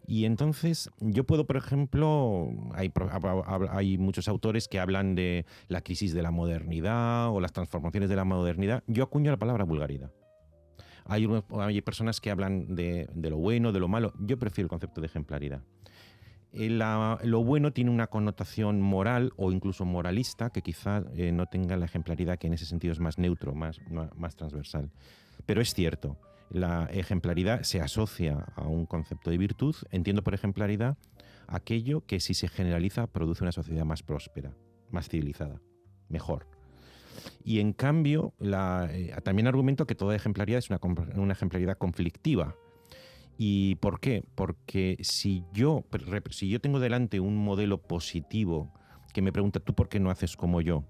Y 0.07 0.25
entonces 0.25 0.91
yo 1.01 1.25
puedo, 1.25 1.47
por 1.47 1.57
ejemplo, 1.57 2.49
hay, 2.75 3.99
muchos 3.99 4.29
autores 4.29 4.69
que 4.69 4.79
hablan 4.79 5.15
de 5.15 5.45
la 5.69 5.81
crisis 5.81 6.15
de 6.15 6.23
la 6.23 6.31
modernidad 6.31 7.31
o 7.31 7.41
las 7.41 7.53
transformaciones 7.53 8.09
de 8.09 8.17
la 8.17 8.25
modernidad. 8.25 8.85
Yo 8.87 9.05
acuño 9.05 9.31
la 9.31 9.37
palabra 9.37 9.65
vulgaridad. 9.65 10.13
Hay, 11.07 11.81
personas 11.83 12.21
que 12.21 12.31
hablan 12.31 12.75
de, 12.75 13.09
lo 13.15 13.37
bueno, 13.37 13.73
de 13.73 13.81
lo 13.81 13.89
malo. 13.89 14.13
Yo 14.21 14.39
prefiero 14.39 14.67
el 14.67 14.71
concepto 14.71 15.01
de 15.01 15.09
ejemplaridad. 15.09 15.63
Eh, 16.53 16.71
lo 16.71 17.45
bueno 17.45 17.73
tiene 17.73 17.91
una 17.91 18.07
connotación 18.07 18.81
moral 18.81 19.33
o 19.37 19.53
incluso 19.53 19.85
moralista 19.85 20.51
que 20.51 20.63
quizá 20.63 21.05
eh, 21.15 21.33
no 21.33 21.47
tenga 21.47 21.77
la 21.77 21.85
ejemplaridad, 21.85 22.39
que 22.39 22.47
en 22.47 22.55
ese 22.55 22.65
sentido 22.65 22.93
es 22.93 23.01
más 23.01 23.19
neutro, 23.19 23.55
más, 23.55 23.81
más 23.91 24.37
transversal. 24.37 24.91
Pero 25.45 25.61
es 25.61 25.75
cierto, 25.75 26.17
la 26.51 26.89
ejemplaridad 26.93 27.63
se 27.63 27.81
asocia 27.81 28.47
a 28.55 28.63
un 28.63 28.87
concepto 28.87 29.31
de 29.31 29.39
virtud. 29.39 29.75
Entiendo 29.91 30.23
por 30.23 30.35
ejemplaridad 30.35 30.97
aquello 31.47 32.05
que 32.07 32.21
si 32.21 32.35
se 32.35 32.49
generaliza 32.49 33.07
produce 33.07 33.45
una 33.45 33.53
sociedad 33.53 33.85
más 33.85 34.03
próspera, 34.03 34.55
más 34.91 35.09
civilizada, 35.09 35.61
mejor. 36.09 36.47
Y 37.45 37.61
en 37.61 37.73
cambio, 37.73 38.35
eh, 38.41 39.15
también 39.23 39.47
argumento 39.47 39.87
que 39.87 39.95
toda 39.95 40.15
ejemplaridad 40.15 40.59
es 40.59 40.71
una, 40.71 40.81
una 41.15 41.33
ejemplaridad 41.33 41.79
conflictiva. 41.79 42.55
¿Y 43.39 43.77
por 43.77 44.01
qué? 44.01 44.25
Porque 44.35 44.97
si 45.01 45.45
yo, 45.53 45.85
si 46.31 46.49
yo 46.49 46.61
tengo 46.61 46.81
delante 46.81 47.21
un 47.21 47.37
modelo 47.37 47.83
positivo 47.83 48.73
que 49.13 49.23
me 49.23 49.33
pregunta, 49.33 49.61
¿tú 49.61 49.75
por 49.75 49.89
qué 49.89 50.01
no 50.01 50.11
haces 50.11 50.37
como 50.37 50.61
yo? 50.61 50.85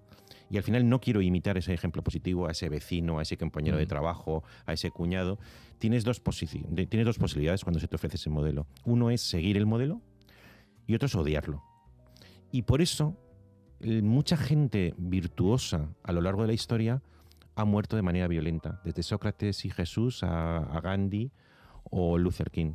Y 0.50 0.56
al 0.58 0.62
final 0.62 0.88
no 0.88 1.00
quiero 1.00 1.20
imitar 1.22 1.58
ese 1.58 1.74
ejemplo 1.74 2.02
positivo 2.02 2.46
a 2.46 2.52
ese 2.52 2.68
vecino, 2.68 3.18
a 3.18 3.22
ese 3.22 3.36
compañero 3.36 3.76
de 3.76 3.86
trabajo, 3.86 4.44
a 4.64 4.72
ese 4.72 4.90
cuñado. 4.90 5.38
Tienes 5.78 6.04
dos, 6.04 6.22
tienes 6.22 7.04
dos 7.04 7.18
posibilidades 7.18 7.64
cuando 7.64 7.80
se 7.80 7.88
te 7.88 7.96
ofrece 7.96 8.16
ese 8.16 8.30
modelo. 8.30 8.66
Uno 8.84 9.10
es 9.10 9.20
seguir 9.22 9.56
el 9.56 9.66
modelo 9.66 10.00
y 10.86 10.94
otro 10.94 11.06
es 11.06 11.14
odiarlo. 11.16 11.62
Y 12.52 12.62
por 12.62 12.80
eso 12.80 13.16
el- 13.80 14.02
mucha 14.04 14.36
gente 14.36 14.94
virtuosa 14.96 15.88
a 16.04 16.12
lo 16.12 16.20
largo 16.20 16.42
de 16.42 16.48
la 16.48 16.54
historia 16.54 17.02
ha 17.56 17.64
muerto 17.64 17.96
de 17.96 18.02
manera 18.02 18.28
violenta, 18.28 18.80
desde 18.84 19.02
Sócrates 19.02 19.64
y 19.64 19.70
Jesús 19.70 20.22
a, 20.22 20.58
a 20.58 20.80
Gandhi 20.80 21.32
o 21.90 22.18
Luther 22.18 22.50
King. 22.50 22.74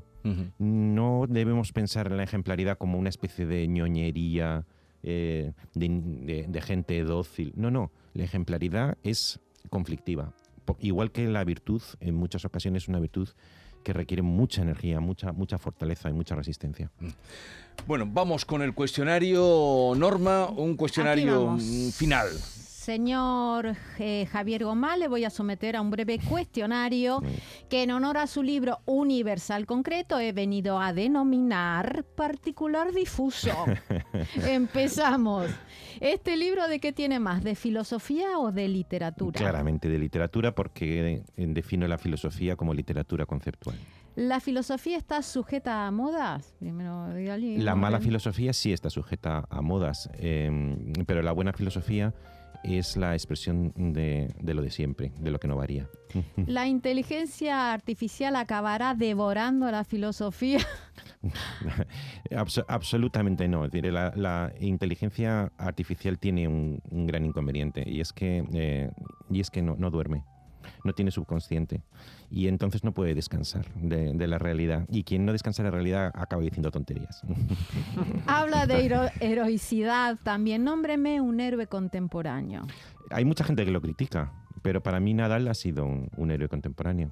No 0.60 1.26
debemos 1.28 1.72
pensar 1.72 2.08
en 2.08 2.18
la 2.18 2.24
ejemplaridad 2.24 2.78
como 2.78 3.00
una 3.00 3.10
especie 3.10 3.46
de 3.48 3.68
ñoñería, 3.68 4.66
eh, 5.04 5.54
de, 5.76 5.90
de- 5.90 6.46
de 6.48 6.62
gente 6.62 7.04
dócil. 7.04 7.54
No, 7.56 7.72
no, 7.72 7.92
la 8.14 8.24
ejemplaridad 8.24 8.98
es 9.04 9.40
conflictiva. 9.70 10.34
Igual 10.80 11.12
que 11.12 11.28
la 11.28 11.44
virtud, 11.44 11.82
en 12.00 12.16
muchas 12.16 12.46
ocasiones 12.46 12.84
es 12.84 12.90
una 12.90 13.00
virtud 13.00 13.28
que 13.84 13.94
requiere 13.94 14.22
mucha 14.22 14.62
energía, 14.62 15.00
mucha, 15.00 15.32
mucha 15.34 15.58
fortaleza 15.58 16.10
y 16.10 16.14
mucha 16.14 16.36
resistencia. 16.36 16.92
Bueno, 17.88 18.06
vamos 18.08 18.46
con 18.46 18.62
el 18.62 18.74
cuestionario 18.74 19.94
Norma, 19.98 20.48
un 20.50 20.76
cuestionario 20.78 21.58
final. 21.94 22.28
Señor 22.82 23.76
eh, 24.00 24.26
Javier 24.32 24.64
Gomá, 24.64 24.98
le 24.98 25.08
voy 25.08 25.24
a 25.24 25.30
someter 25.30 25.76
a 25.76 25.82
un 25.82 25.92
breve 25.92 26.18
cuestionario 26.18 27.22
que 27.70 27.84
en 27.84 27.92
honor 27.92 28.18
a 28.18 28.26
su 28.26 28.42
libro 28.42 28.80
Universal 28.86 29.68
Concreto 29.68 30.20
he 30.20 30.32
venido 30.32 30.80
a 30.80 30.92
denominar 30.92 32.04
particular 32.16 32.92
difuso. 32.92 33.52
Empezamos. 34.48 35.52
¿Este 36.00 36.36
libro 36.36 36.68
de 36.68 36.80
qué 36.80 36.92
tiene 36.92 37.20
más? 37.20 37.44
¿De 37.44 37.54
filosofía 37.54 38.40
o 38.40 38.52
de 38.52 38.68
literatura? 38.68 39.40
Claramente 39.40 39.88
de 39.88 40.00
literatura 40.00 40.56
porque 40.56 41.24
eh, 41.38 41.46
defino 41.50 41.88
la 41.88 42.00
filosofía 42.00 42.56
como 42.56 42.74
literatura 42.74 43.28
conceptual. 43.28 43.76
¿La 44.16 44.40
filosofía 44.40 44.98
está 44.98 45.22
sujeta 45.22 45.86
a 45.86 45.92
modas? 45.92 46.56
Primero, 46.58 47.10
La 47.60 47.76
mala 47.76 48.00
filosofía 48.00 48.54
sí 48.54 48.74
está 48.74 48.90
sujeta 48.90 49.46
a 49.52 49.62
modas, 49.62 50.10
eh, 50.16 50.50
pero 51.06 51.22
la 51.22 51.32
buena 51.32 51.54
filosofía 51.54 52.16
es 52.64 52.98
la 52.98 53.14
expresión 53.14 53.74
de, 53.76 54.34
de 54.40 54.54
lo 54.54 54.62
de 54.62 54.70
siempre, 54.72 55.12
de 55.20 55.32
lo 55.32 55.40
que 55.40 55.48
no 55.48 55.56
varía. 55.56 55.90
¿La 56.48 56.68
inteligencia 56.68 57.74
artificial 57.74 58.36
acabará 58.36 58.94
devorando 58.96 59.70
la 59.72 59.84
filosofía? 59.84 60.60
Abso- 62.32 62.66
absolutamente 62.68 63.48
no. 63.48 63.66
Es 63.66 63.72
decir, 63.72 63.92
la, 63.92 64.12
la 64.16 64.54
inteligencia 64.60 65.52
artificial 65.58 66.18
tiene 66.20 66.48
un, 66.48 66.82
un 66.90 67.08
gran 67.08 67.26
inconveniente 67.26 67.84
y 67.88 68.02
es 68.02 68.14
que, 68.14 68.44
eh, 68.54 68.92
y 69.30 69.40
es 69.40 69.50
que 69.50 69.62
no, 69.62 69.76
no 69.76 69.90
duerme, 69.92 70.24
no 70.84 70.94
tiene 70.94 71.12
subconsciente 71.12 71.82
y 72.30 72.48
entonces 72.48 72.84
no 72.84 72.94
puede 72.94 73.14
descansar 73.16 73.66
de, 73.76 74.14
de 74.14 74.28
la 74.28 74.38
realidad. 74.40 74.86
Y 74.90 75.04
quien 75.04 75.26
no 75.26 75.32
descansa 75.32 75.64
de 75.64 75.70
la 75.70 75.76
realidad 75.76 76.12
acaba 76.16 76.42
diciendo 76.42 76.72
tonterías. 76.72 77.22
Habla 78.28 78.66
de 78.68 78.86
hero- 78.86 79.10
heroicidad 79.20 80.18
también. 80.24 80.64
Nómbreme 80.64 81.22
un 81.22 81.40
héroe 81.40 81.68
contemporáneo. 81.68 82.64
Hay 83.10 83.26
mucha 83.26 83.44
gente 83.44 83.66
que 83.66 83.72
lo 83.72 83.82
critica, 83.82 84.32
pero 84.62 84.82
para 84.82 85.00
mí 85.00 85.14
Nadal 85.14 85.48
ha 85.48 85.54
sido 85.54 85.86
un, 85.86 86.10
un 86.18 86.32
héroe 86.32 86.48
contemporáneo. 86.48 87.12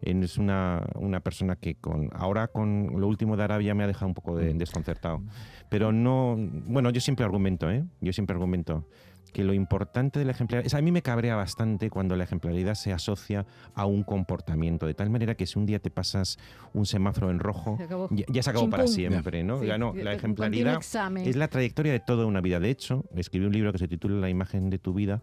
Es 0.00 0.38
una, 0.38 0.86
una 0.94 1.18
persona 1.20 1.56
que 1.56 1.74
con 1.74 2.08
ahora 2.12 2.46
con 2.46 3.00
lo 3.00 3.08
último 3.08 3.36
de 3.36 3.42
Arabia 3.42 3.74
me 3.74 3.82
ha 3.82 3.86
dejado 3.88 4.06
un 4.06 4.14
poco 4.14 4.36
de- 4.36 4.54
desconcertado. 4.54 5.22
Pero 5.70 5.90
no, 5.92 6.36
bueno, 6.66 6.90
yo 6.90 7.00
siempre 7.00 7.24
argumento, 7.24 7.68
¿eh? 7.70 7.84
Yo 8.00 8.12
siempre 8.12 8.34
argumento 8.34 8.86
que 9.32 9.44
lo 9.44 9.52
importante 9.52 10.18
de 10.18 10.24
la 10.24 10.32
ejemplaridad, 10.32 10.66
es, 10.66 10.74
a 10.74 10.80
mí 10.82 10.90
me 10.92 11.02
cabrea 11.02 11.36
bastante 11.36 11.90
cuando 11.90 12.16
la 12.16 12.24
ejemplaridad 12.24 12.74
se 12.74 12.92
asocia 12.92 13.46
a 13.74 13.86
un 13.86 14.02
comportamiento, 14.02 14.86
de 14.86 14.94
tal 14.94 15.10
manera 15.10 15.34
que 15.34 15.46
si 15.46 15.58
un 15.58 15.66
día 15.66 15.78
te 15.78 15.90
pasas 15.90 16.38
un 16.72 16.86
semáforo 16.86 17.30
en 17.30 17.38
rojo, 17.38 17.76
Se 17.78 17.88
ya, 18.16 18.24
ya 18.28 18.42
se 18.42 18.50
acabó 18.50 18.70
para 18.70 18.86
siempre, 18.86 19.44
¿no? 19.44 19.60
Sí, 19.60 19.66
Ya 19.66 19.78
no, 19.78 19.92
la 20.04 20.12
ejemplaridad 20.14 20.74
es 21.28 21.36
la 21.36 21.48
trayectoria 21.48 21.92
de 21.92 22.00
toda 22.00 22.26
una 22.26 22.40
vida. 22.40 22.58
De 22.60 22.70
hecho, 22.70 23.04
escribí 23.14 23.46
un 23.46 23.52
libro 23.52 23.72
que 23.72 23.78
se 23.78 23.88
titula 23.88 24.16
La 24.16 24.28
imagen 24.30 24.70
de 24.70 24.78
tu 24.78 24.94
vida, 24.94 25.20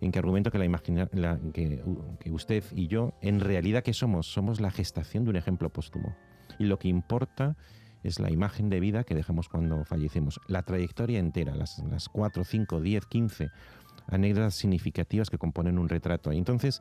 en 0.00 0.10
que 0.12 0.18
argumento 0.18 0.50
que, 0.50 0.58
la 0.58 0.64
imagina- 0.64 1.08
la- 1.12 1.38
que, 1.52 1.82
que 2.20 2.30
usted 2.32 2.64
y 2.74 2.88
yo, 2.88 3.14
en 3.22 3.40
realidad, 3.40 3.82
¿qué 3.82 3.92
somos? 3.92 4.26
Somos 4.26 4.60
la 4.60 4.70
gestación 4.70 5.24
de 5.24 5.30
un 5.30 5.36
ejemplo 5.36 5.70
póstumo. 5.70 6.14
Y 6.58 6.64
lo 6.64 6.78
que 6.78 6.88
importa 6.88 7.56
es 8.04 8.20
la 8.20 8.30
imagen 8.30 8.68
de 8.70 8.78
vida 8.78 9.02
que 9.02 9.14
dejamos 9.16 9.48
cuando 9.48 9.84
fallecemos. 9.84 10.40
La 10.46 10.62
trayectoria 10.62 11.18
entera, 11.18 11.56
las, 11.56 11.78
las 11.90 12.08
4, 12.08 12.44
5, 12.44 12.80
10, 12.80 13.06
15 13.06 13.48
anécdotas 14.08 14.54
significativas 14.54 15.30
que 15.30 15.38
componen 15.38 15.78
un 15.78 15.88
retrato. 15.88 16.30
Entonces, 16.30 16.80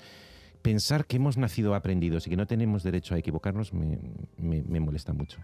pensar 0.61 1.05
que 1.05 1.15
hemos 1.17 1.37
nacido 1.37 1.75
aprendidos 1.75 2.25
y 2.27 2.29
que 2.29 2.37
no 2.37 2.45
tenemos 2.47 2.83
derecho 2.83 3.15
a 3.15 3.17
equivocarnos 3.17 3.73
me, 3.73 3.97
me- 4.37 4.61
me 4.61 4.79
molesta 4.79 5.11
mucho. 5.13 5.39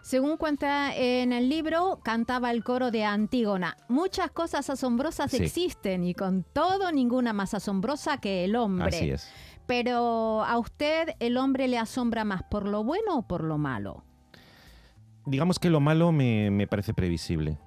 Según 0.00 0.36
cuenta 0.36 0.94
en 0.94 1.32
el 1.32 1.48
libro, 1.48 2.00
cantaba 2.04 2.50
el 2.50 2.62
coro 2.62 2.90
de 2.90 3.04
Antígona. 3.04 3.76
Muchas 3.88 4.30
cosas 4.30 4.70
asombrosas 4.70 5.30
Sí. 5.32 5.38
existen 5.42 6.04
y 6.04 6.14
con 6.14 6.44
todo 6.52 6.92
ninguna 6.92 7.32
más 7.32 7.54
asombrosa 7.54 8.18
que 8.18 8.44
el 8.44 8.54
hombre. 8.56 8.88
Así 8.96 9.10
es. 9.10 9.28
Pero 9.66 10.42
a 10.44 10.58
usted 10.58 11.10
el 11.20 11.36
hombre 11.36 11.68
le 11.68 11.78
asombra 11.78 12.24
más 12.24 12.42
por 12.44 12.66
lo 12.68 12.82
bueno 12.84 13.18
o 13.18 13.22
por 13.28 13.44
lo 13.44 13.56
malo. 13.58 14.04
Digamos 15.26 15.58
que 15.58 15.70
lo 15.70 15.80
malo 15.80 16.12
me, 16.12 16.50
me 16.50 16.66
parece 16.66 16.94
previsible. 16.94 17.58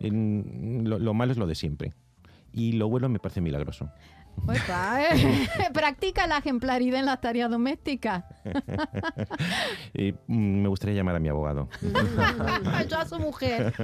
En- 0.00 0.82
lo, 0.84 0.98
lo 0.98 1.14
malo 1.14 1.32
es 1.32 1.38
lo 1.38 1.46
de 1.46 1.54
siempre. 1.54 1.94
Y 2.52 2.72
lo 2.72 2.88
bueno 2.88 3.08
me 3.08 3.18
parece 3.18 3.40
milagroso. 3.40 3.90
Opa, 4.44 5.02
eh, 5.02 5.48
Practica 5.74 6.26
la 6.26 6.38
ejemplaridad 6.38 6.98
en 7.00 7.06
las 7.06 7.20
tareas 7.20 7.50
domésticas. 7.50 8.24
Y, 9.94 10.12
mm, 10.26 10.62
me 10.62 10.68
gustaría 10.68 10.96
llamar 10.96 11.16
a 11.16 11.18
mi 11.20 11.28
abogado. 11.28 11.68
Yo 12.88 12.98
a 12.98 13.04
su 13.04 13.18
mujer. 13.18 13.74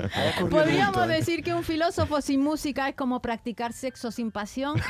Podríamos 0.50 1.04
¿eh? 1.04 1.08
decir 1.08 1.44
que 1.44 1.52
un 1.54 1.62
filósofo 1.62 2.22
sin 2.22 2.42
música 2.42 2.88
es 2.88 2.94
como 2.94 3.20
practicar 3.20 3.74
sexo 3.74 4.10
sin 4.10 4.30
pasión. 4.30 4.80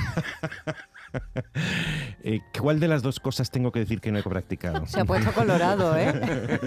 Eh, 2.25 2.41
¿Cuál 2.61 2.81
de 2.81 2.89
las 2.89 3.03
dos 3.03 3.21
cosas 3.21 3.51
tengo 3.51 3.71
que 3.71 3.81
decir 3.81 4.01
que 4.01 4.11
no 4.11 4.19
he 4.19 4.23
practicado? 4.23 4.87
Se 4.87 5.01
ha 5.01 5.05
puesto 5.05 5.33
colorado, 5.33 5.97
¿eh? 5.97 6.13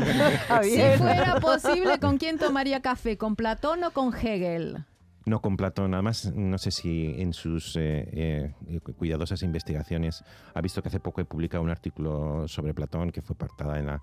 Si 0.63 0.97
fuera 0.97 1.39
posible, 1.39 1.99
¿con 1.99 2.17
quién 2.17 2.37
tomaría 2.37 2.81
café? 2.81 3.17
¿Con 3.17 3.35
Platón 3.35 3.83
o 3.83 3.91
con 3.91 4.13
Hegel? 4.15 4.85
No 5.25 5.39
con 5.39 5.55
Platón, 5.55 5.91
nada 5.91 6.01
más 6.01 6.33
no 6.33 6.57
sé 6.57 6.71
si 6.71 7.13
en 7.21 7.33
sus 7.33 7.75
eh, 7.75 8.55
eh, 8.67 8.79
cuidadosas 8.97 9.43
investigaciones 9.43 10.23
ha 10.53 10.61
visto 10.61 10.81
que 10.81 10.87
hace 10.87 10.99
poco 10.99 11.21
he 11.21 11.25
publicado 11.25 11.63
un 11.63 11.69
artículo 11.69 12.47
sobre 12.47 12.73
Platón 12.73 13.11
que 13.11 13.21
fue 13.21 13.35
pactada 13.35 13.77
en 13.77 13.85
la, 13.85 14.01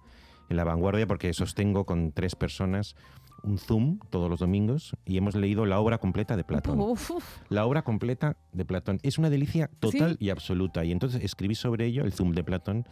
en 0.49 0.57
la 0.57 0.63
vanguardia 0.63 1.09
porque 1.09 1.33
sostengo 1.35 1.85
con 1.85 2.13
tres 2.13 2.37
personas 2.37 2.95
un 3.43 3.59
Zoom 3.59 3.99
todos 4.11 4.29
los 4.31 4.41
domingos 4.41 4.97
y 5.05 5.17
hemos 5.17 5.35
leído 5.35 5.65
la 5.67 5.79
obra 5.81 5.99
completa 5.99 6.37
de 6.37 6.45
Platón. 6.45 6.81
Uf, 6.81 7.11
uf. 7.13 7.25
La 7.49 7.65
obra 7.67 7.83
completa 7.83 8.37
de 8.53 8.65
Platón. 8.65 8.99
Es 9.03 9.19
una 9.19 9.31
delicia 9.31 9.71
total 9.81 10.13
¿Sí? 10.19 10.27
y 10.27 10.31
absoluta. 10.31 10.85
Y 10.85 10.93
entonces 10.93 11.23
escribí 11.23 11.55
sobre 11.55 11.87
ello, 11.87 12.05
el 12.05 12.13
Zoom 12.13 12.33
de 12.33 12.45
Platón, 12.45 12.87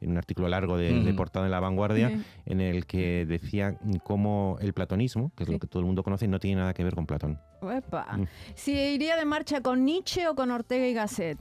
en 0.00 0.10
un 0.10 0.18
artículo 0.18 0.48
largo 0.48 0.76
de, 0.76 0.92
de 0.92 1.08
Ujú. 1.08 1.16
portada 1.16 1.46
en 1.46 1.52
La 1.52 1.60
Vanguardia, 1.60 2.10
Sí. 2.10 2.22
en 2.46 2.60
el 2.60 2.84
que 2.86 3.24
decía 3.26 3.78
cómo 4.02 4.58
el 4.60 4.72
platonismo, 4.74 5.32
que 5.36 5.44
es 5.44 5.46
Sí. 5.46 5.52
lo 5.52 5.58
que 5.58 5.66
todo 5.66 5.80
el 5.80 5.86
mundo 5.86 6.02
conoce, 6.02 6.28
no 6.28 6.38
tiene 6.40 6.60
nada 6.60 6.74
que 6.74 6.84
ver 6.84 6.94
con 6.94 7.06
Platón. 7.06 7.38
Mm. 7.62 8.24
Si 8.54 8.72
iría 8.72 9.16
de 9.16 9.24
marcha 9.24 9.62
con 9.62 9.84
Nietzsche 9.84 10.28
o 10.28 10.34
con 10.34 10.50
Ortega 10.50 10.86
y 10.86 10.92
Gasset. 10.92 11.38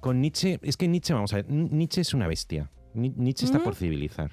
Con 0.00 0.20
Nietzsche, 0.20 0.60
es 0.62 0.76
que 0.76 0.86
Nietzsche, 0.86 1.12
vamos 1.14 1.32
a 1.32 1.36
ver, 1.36 1.50
Nietzsche 1.50 2.00
es 2.02 2.14
una 2.14 2.28
bestia. 2.28 2.70
Ni- 2.94 3.10
Nietzsche 3.16 3.44
está 3.46 3.58
¿Mm? 3.58 3.62
por 3.62 3.74
civilizar. 3.74 4.32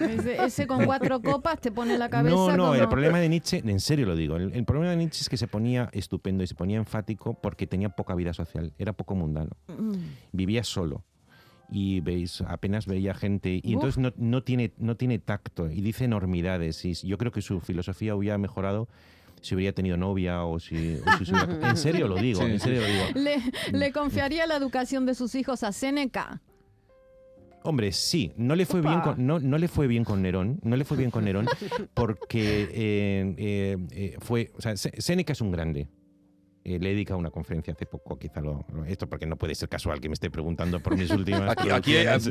Ese, 0.00 0.42
ese 0.44 0.66
con 0.66 0.84
cuatro 0.86 1.20
copas 1.20 1.60
te 1.60 1.70
pone 1.70 1.98
la 1.98 2.08
cabeza 2.08 2.34
No, 2.34 2.56
no, 2.56 2.62
como... 2.70 2.74
el 2.74 2.88
problema 2.88 3.18
de 3.18 3.28
Nietzsche, 3.28 3.62
en 3.64 3.80
serio 3.80 4.06
lo 4.06 4.16
digo, 4.16 4.36
el, 4.36 4.52
el 4.54 4.64
problema 4.64 4.90
de 4.90 4.96
Nietzsche 4.96 5.20
es 5.22 5.28
que 5.28 5.36
se 5.36 5.46
ponía 5.48 5.88
estupendo 5.92 6.42
y 6.42 6.46
se 6.46 6.54
ponía 6.54 6.78
enfático 6.78 7.34
porque 7.34 7.66
tenía 7.66 7.90
poca 7.90 8.14
vida 8.14 8.32
social, 8.32 8.72
era 8.78 8.92
poco 8.92 9.14
mundano. 9.14 9.50
Mm. 9.68 9.92
vivía 10.32 10.64
solo 10.64 11.04
y 11.70 12.00
veis 12.00 12.42
apenas 12.42 12.86
veía 12.86 13.14
gente 13.14 13.54
y 13.62 13.68
Uf. 13.68 13.72
entonces 13.84 13.98
no, 13.98 14.12
no 14.18 14.42
tiene 14.42 14.72
no 14.76 14.96
tiene 14.96 15.18
tacto 15.18 15.70
y 15.70 15.80
dice 15.80 16.04
enormidades 16.04 16.84
y 16.84 16.92
yo 16.94 17.16
creo 17.16 17.32
que 17.32 17.40
su 17.40 17.60
filosofía 17.60 18.14
hubiera 18.14 18.36
mejorado 18.36 18.88
si 19.40 19.54
hubiera 19.54 19.72
tenido 19.74 19.96
novia 19.96 20.44
o 20.44 20.60
si, 20.60 20.96
o 21.20 21.24
si 21.24 21.32
hubiera- 21.32 21.68
en 21.70 21.76
serio 21.78 22.08
lo 22.08 22.16
digo 22.16 22.40
Sí. 22.44 22.50
en 22.52 22.60
serio 22.60 22.80
lo 22.82 22.86
digo 22.86 23.04
Le, 23.14 23.36
le 23.78 23.90
confiaría 23.92 24.46
la 24.46 24.56
educación 24.56 25.06
de 25.06 25.14
sus 25.14 25.34
hijos 25.34 25.62
a 25.62 25.72
Séneca. 25.72 26.42
Hombre 27.64 27.92
sí 27.92 28.32
no 28.36 28.54
le 28.56 28.66
fue 28.66 28.80
bien 28.80 29.00
con, 29.00 29.26
no, 29.26 29.38
no 29.40 29.58
le 29.58 29.68
fue 29.68 29.86
bien 29.86 30.04
con 30.04 30.22
Nerón 30.22 30.58
no 30.62 30.76
le 30.76 30.84
fue 30.84 30.96
bien 30.96 31.10
con 31.10 31.24
Nerón 31.24 31.46
porque 31.94 32.62
eh, 32.72 33.34
eh, 33.38 33.76
eh, 33.90 34.16
fue 34.20 34.50
o 34.56 34.60
sea 34.60 34.76
Sé- 34.76 34.92
Séneca 35.00 35.32
es 35.32 35.40
un 35.40 35.50
grande 35.52 35.88
Eh, 36.64 36.78
le 36.78 36.90
he 36.90 36.92
dedicado 36.92 37.18
una 37.18 37.32
conferencia 37.32 37.72
hace 37.74 37.86
poco, 37.86 38.16
quizá 38.20 38.40
lo, 38.40 38.64
lo- 38.72 38.84
esto 38.84 39.08
porque 39.08 39.26
no 39.26 39.34
puede 39.36 39.56
ser 39.56 39.68
casual 39.68 40.00
que 40.00 40.08
me 40.08 40.12
esté 40.14 40.30
preguntando 40.30 40.78
por 40.78 40.96
mis 40.96 41.10
últimas 41.10 41.56
Aquí, 41.58 41.96
es 41.96 42.28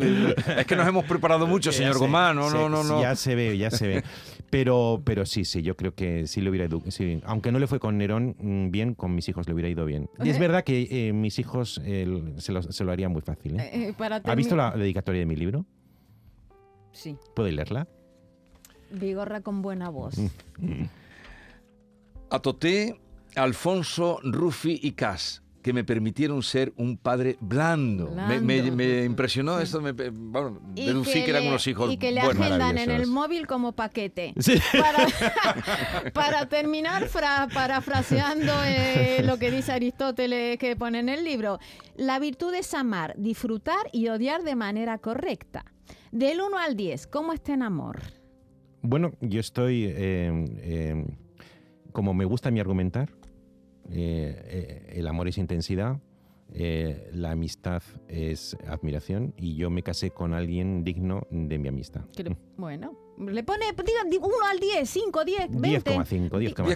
que 0.65 0.75
nos 0.77 0.87
hemos 0.87 1.03
preparado 1.03 1.47
mucho, 1.47 1.73
señor 1.73 1.95
sé, 1.95 1.99
Gomá. 1.99 2.33
No, 2.33 2.49
se- 2.49 2.55
no, 2.55 2.69
no, 2.69 2.81
no. 2.85 3.01
Ya 3.01 3.13
se 3.17 3.35
ve, 3.35 3.57
ya 3.57 3.69
se 3.71 3.87
ve. 3.87 4.03
Pero, 4.49 5.01
pero 5.03 5.25
sí, 5.25 5.43
sí, 5.43 5.61
yo 5.61 5.75
creo 5.75 5.95
que 5.95 6.27
sí 6.27 6.39
le 6.39 6.49
hubiera 6.49 6.65
edu- 6.69 6.89
sí, 6.91 7.19
Aunque 7.25 7.51
no 7.51 7.59
le 7.59 7.67
fue 7.67 7.79
con 7.81 7.97
Nerón 7.97 8.37
mm, 8.39 8.71
bien, 8.71 8.93
con 8.93 9.13
mis 9.13 9.27
hijos 9.27 9.47
le 9.47 9.53
hubiera 9.53 9.67
ido 9.67 9.83
bien. 9.85 10.09
Y 10.23 10.29
es 10.29 10.39
verdad 10.39 10.63
que 10.63 10.87
eh, 11.09 11.11
mis 11.11 11.37
hijos 11.37 11.81
eh, 11.83 12.33
se, 12.37 12.53
lo, 12.53 12.61
se 12.63 12.83
lo 12.85 12.91
harían 12.93 13.11
muy 13.11 13.21
fácil. 13.21 13.59
¿eh? 13.59 13.93
Para 13.97 14.17
¿Ha 14.23 14.35
visto 14.35 14.55
la 14.55 14.71
dedicatoria 14.71 15.19
de 15.19 15.25
mi 15.25 15.35
libro? 15.35 15.65
Sí. 16.93 17.17
¿Puede 17.35 17.51
leerla? 17.51 17.85
Vigorra 18.91 19.41
con 19.41 19.61
buena 19.61 19.89
voz. 19.89 20.17
Mm. 20.57 20.83
Atoté, 22.29 22.99
Alfonso, 23.35 24.19
Rufi 24.23 24.79
y 24.81 24.91
Cas, 24.91 25.41
que 25.61 25.73
me 25.73 25.83
permitieron 25.83 26.41
ser 26.41 26.73
un 26.75 26.97
padre 26.97 27.37
blando. 27.39 28.09
Me, 28.11 28.39
me- 28.41 28.61
Blando. 28.61 28.75
me 28.75 29.03
impresionó 29.05 29.59
esto, 29.59 29.79
me, 29.79 29.91
bueno, 29.91 30.59
Y 30.75 30.87
deducí 30.87 31.23
que, 31.23 31.29
eran 31.29 31.43
le- 31.43 31.49
unos 31.49 31.67
hijos 31.67 31.93
Y 31.93 31.97
que 31.97 32.11
le 32.11 32.23
buenos. 32.23 32.43
agendan 32.45 32.77
en 32.79 32.89
el 32.91 33.05
móvil 33.07 33.45
como 33.47 33.71
paquete. 33.73 34.33
Sí. 34.39 34.55
Para, 34.71 35.05
para 36.13 36.49
terminar, 36.49 37.07
fra- 37.07 37.47
parafraseando 37.53 38.51
eh, 38.65 39.21
lo 39.23 39.37
que 39.37 39.51
dice 39.51 39.71
Aristóteles 39.71 40.57
que 40.57 40.75
pone 40.75 40.99
en 40.99 41.09
el 41.09 41.23
libro, 41.23 41.59
la 41.95 42.17
virtud 42.19 42.53
es 42.55 42.73
amar, 42.73 43.13
disfrutar 43.17 43.87
y 43.93 44.07
odiar 44.07 44.43
de 44.43 44.55
manera 44.55 44.97
correcta. 44.97 45.65
Del 46.11 46.41
1 46.41 46.57
al 46.57 46.75
10, 46.75 47.07
¿cómo 47.07 47.33
está 47.33 47.53
en 47.53 47.61
amor? 47.63 47.99
Bueno, 48.81 49.11
yo 49.21 49.39
estoy. 49.39 49.85
eh, 49.85 50.45
eh, 50.57 51.05
como 51.93 52.13
me 52.13 52.25
gusta 52.25 52.49
mi 52.51 52.59
argumentar, 52.59 53.09
el 53.93 55.07
amor 55.07 55.27
es 55.27 55.37
intensidad, 55.37 55.99
eh, 56.53 57.09
la 57.13 57.31
amistad 57.31 57.81
es 58.09 58.57
admiración 58.67 59.33
y 59.37 59.55
yo 59.55 59.69
me 59.69 59.83
casé 59.83 60.11
con 60.11 60.33
alguien 60.33 60.83
digno 60.83 61.25
de 61.29 61.57
mi 61.57 61.69
amistad. 61.69 62.01
Que 62.15 62.23
le- 62.23 62.37
bueno, 62.57 62.93
le 63.17 63.43
pone, 63.43 63.65
digan, 63.71 64.07
1 64.21 64.35
al 64.51 64.59
10, 64.59 64.89
5, 64.89 65.23
10, 65.25 65.49
20. 65.51 65.91
10,5, 65.91 66.39
10,5. 66.39 66.75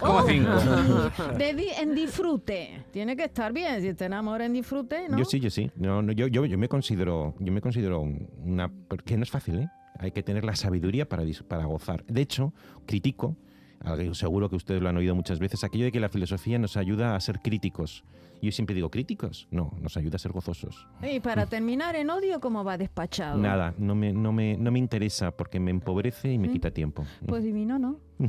Oh, 1.34 1.38
de 1.38 1.54
en 1.80 1.94
disfrute. 1.94 2.84
Tiene 2.90 3.16
que 3.16 3.24
estar 3.24 3.52
bien. 3.52 3.80
Si 3.82 3.92
te 3.94 4.04
enamora 4.06 4.46
en 4.46 4.52
disfrute, 4.54 5.08
¿no? 5.08 5.18
Yo 5.18 5.24
sí, 5.24 5.40
yo 5.40 5.50
sí. 5.50 5.70
No, 5.76 6.00
no, 6.02 6.12
yo, 6.12 6.26
yo, 6.28 6.44
yo 6.46 6.56
me 6.56 6.68
considero, 6.68 7.34
yo 7.38 7.52
me 7.52 7.60
considero 7.60 8.00
un- 8.00 8.28
una, 8.44 8.68
porque 8.88 9.16
no 9.16 9.24
es 9.24 9.30
fácil, 9.30 9.60
¿eh? 9.60 9.68
Hay 9.98 10.10
que 10.12 10.22
tener 10.22 10.44
la 10.44 10.54
sabiduría 10.56 11.08
para, 11.08 11.22
para 11.48 11.64
gozar. 11.64 12.04
De 12.04 12.20
hecho, 12.20 12.52
critico, 12.86 13.36
seguro 14.12 14.48
que 14.48 14.56
ustedes 14.56 14.82
lo 14.82 14.88
han 14.88 14.96
oído 14.96 15.14
muchas 15.14 15.38
veces, 15.38 15.64
aquello 15.64 15.84
de 15.84 15.92
que 15.92 16.00
la 16.00 16.08
filosofía 16.08 16.58
nos 16.58 16.76
ayuda 16.76 17.16
a 17.16 17.20
ser 17.20 17.40
críticos. 17.40 18.04
Yo 18.42 18.52
siempre 18.52 18.74
digo, 18.74 18.90
¿críticos? 18.90 19.48
No, 19.50 19.72
nos 19.80 19.96
ayuda 19.96 20.16
a 20.16 20.18
ser 20.18 20.32
gozosos. 20.32 20.86
Y 21.02 21.20
para 21.20 21.46
terminar 21.46 21.96
en 21.96 22.10
odio, 22.10 22.40
¿cómo 22.40 22.64
va 22.64 22.76
despachado? 22.76 23.38
Nada, 23.38 23.74
no 23.78 23.94
me, 23.94 24.12
no, 24.12 24.32
me, 24.32 24.56
no 24.56 24.70
me 24.70 24.78
interesa 24.78 25.30
porque 25.30 25.58
me 25.58 25.70
empobrece 25.70 26.32
y 26.32 26.38
me 26.38 26.50
quita 26.50 26.70
tiempo. 26.70 27.04
Pues 27.26 27.44
divino, 27.44 27.78
¿no? 27.78 27.98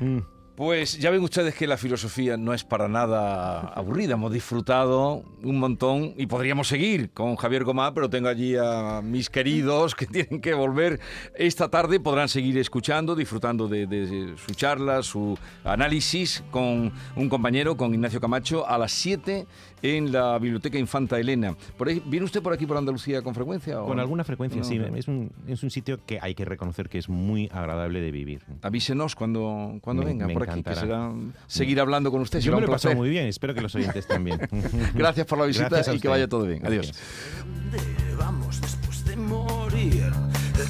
Mm. 0.00 0.18
Pues 0.56 1.00
ya 1.00 1.10
ven 1.10 1.20
ustedes 1.24 1.52
que 1.56 1.66
la 1.66 1.76
filosofía 1.76 2.36
no 2.36 2.54
es 2.54 2.62
para 2.62 2.86
nada 2.86 3.58
aburrida. 3.74 4.14
Hemos 4.14 4.32
disfrutado 4.32 5.24
un 5.42 5.58
montón 5.58 6.14
y 6.16 6.26
podríamos 6.26 6.68
seguir 6.68 7.10
con 7.10 7.34
Javier 7.34 7.64
Gomá, 7.64 7.92
pero 7.92 8.08
tengo 8.08 8.28
allí 8.28 8.54
a 8.56 9.00
mis 9.02 9.30
queridos 9.30 9.96
que 9.96 10.06
tienen 10.06 10.40
que 10.40 10.54
volver 10.54 11.00
esta 11.34 11.68
tarde. 11.70 11.98
Podrán 11.98 12.28
seguir 12.28 12.56
escuchando, 12.58 13.16
disfrutando 13.16 13.66
de, 13.66 13.88
de 13.88 14.34
su 14.36 14.54
charla, 14.54 15.02
su 15.02 15.36
análisis 15.64 16.44
con 16.52 16.92
un 17.16 17.28
compañero, 17.28 17.76
con 17.76 17.92
Ignacio 17.92 18.20
Camacho, 18.20 18.64
a 18.68 18.78
las 18.78 18.92
7 18.92 19.48
en 19.82 20.12
la 20.12 20.38
Biblioteca 20.38 20.78
Infanta 20.78 21.18
Elena. 21.18 21.56
¿Por 21.76 21.88
ahí, 21.88 22.00
¿Viene 22.06 22.24
usted 22.26 22.40
por 22.42 22.52
aquí, 22.52 22.64
por 22.64 22.76
Andalucía, 22.76 23.22
con 23.22 23.34
frecuencia? 23.34 23.82
o 23.82 23.86
Con 23.86 23.98
alguna 23.98 24.22
frecuencia, 24.22 24.60
No, 24.60 24.64
sí. 24.64 24.78
no. 24.78 24.96
Es 24.96 25.08
un, 25.08 25.32
es 25.48 25.62
un 25.64 25.70
sitio 25.70 25.98
que 26.06 26.20
hay 26.22 26.36
que 26.36 26.44
reconocer 26.44 26.88
que 26.88 26.98
es 26.98 27.08
muy 27.08 27.50
agradable 27.52 28.00
de 28.00 28.12
vivir. 28.12 28.42
Avísenos 28.62 29.16
cuando, 29.16 29.78
cuando 29.82 30.04
Me- 30.04 30.08
venga 30.10 30.26
me 30.28 30.32
por 30.32 30.43
aquí, 30.48 30.62
que 30.62 30.74
será 30.74 31.12
seguir 31.46 31.80
hablando 31.80 32.10
con 32.10 32.20
usted. 32.22 32.40
Yo 32.40 32.54
me 32.54 32.60
lo 32.60 32.66
he 32.66 32.70
pasado 32.70 32.94
muy 32.94 33.08
bien, 33.08 33.26
espero 33.26 33.54
que 33.54 33.60
los 33.60 33.74
oyentes 33.74 34.06
también. 34.06 34.40
Gracias 34.94 35.26
por 35.26 35.38
la 35.38 35.46
visita 35.46 35.68
Gracias 35.68 35.96
y 35.96 36.00
que 36.00 36.08
vaya 36.08 36.28
todo 36.28 36.46
bien. 36.46 36.66
Adiós. 36.66 36.92
¿Dónde 37.38 38.14
vamos 38.16 38.60
después 38.60 39.04
de 39.04 39.16
morir? 39.16 40.12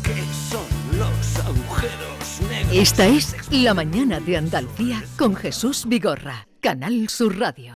¿Qué 0.03 0.23
son 0.51 0.99
los 0.99 1.39
agujeros 1.45 2.41
negros? 2.51 2.73
Esta 2.73 3.07
es 3.07 3.37
La 3.51 3.75
mañana 3.75 4.21
de 4.21 4.37
Andalucía 4.37 5.03
con 5.19 5.35
Jesús 5.35 5.85
Vigorra, 5.87 6.47
Canal 6.61 7.09
Sur 7.09 7.39
Radio. 7.39 7.73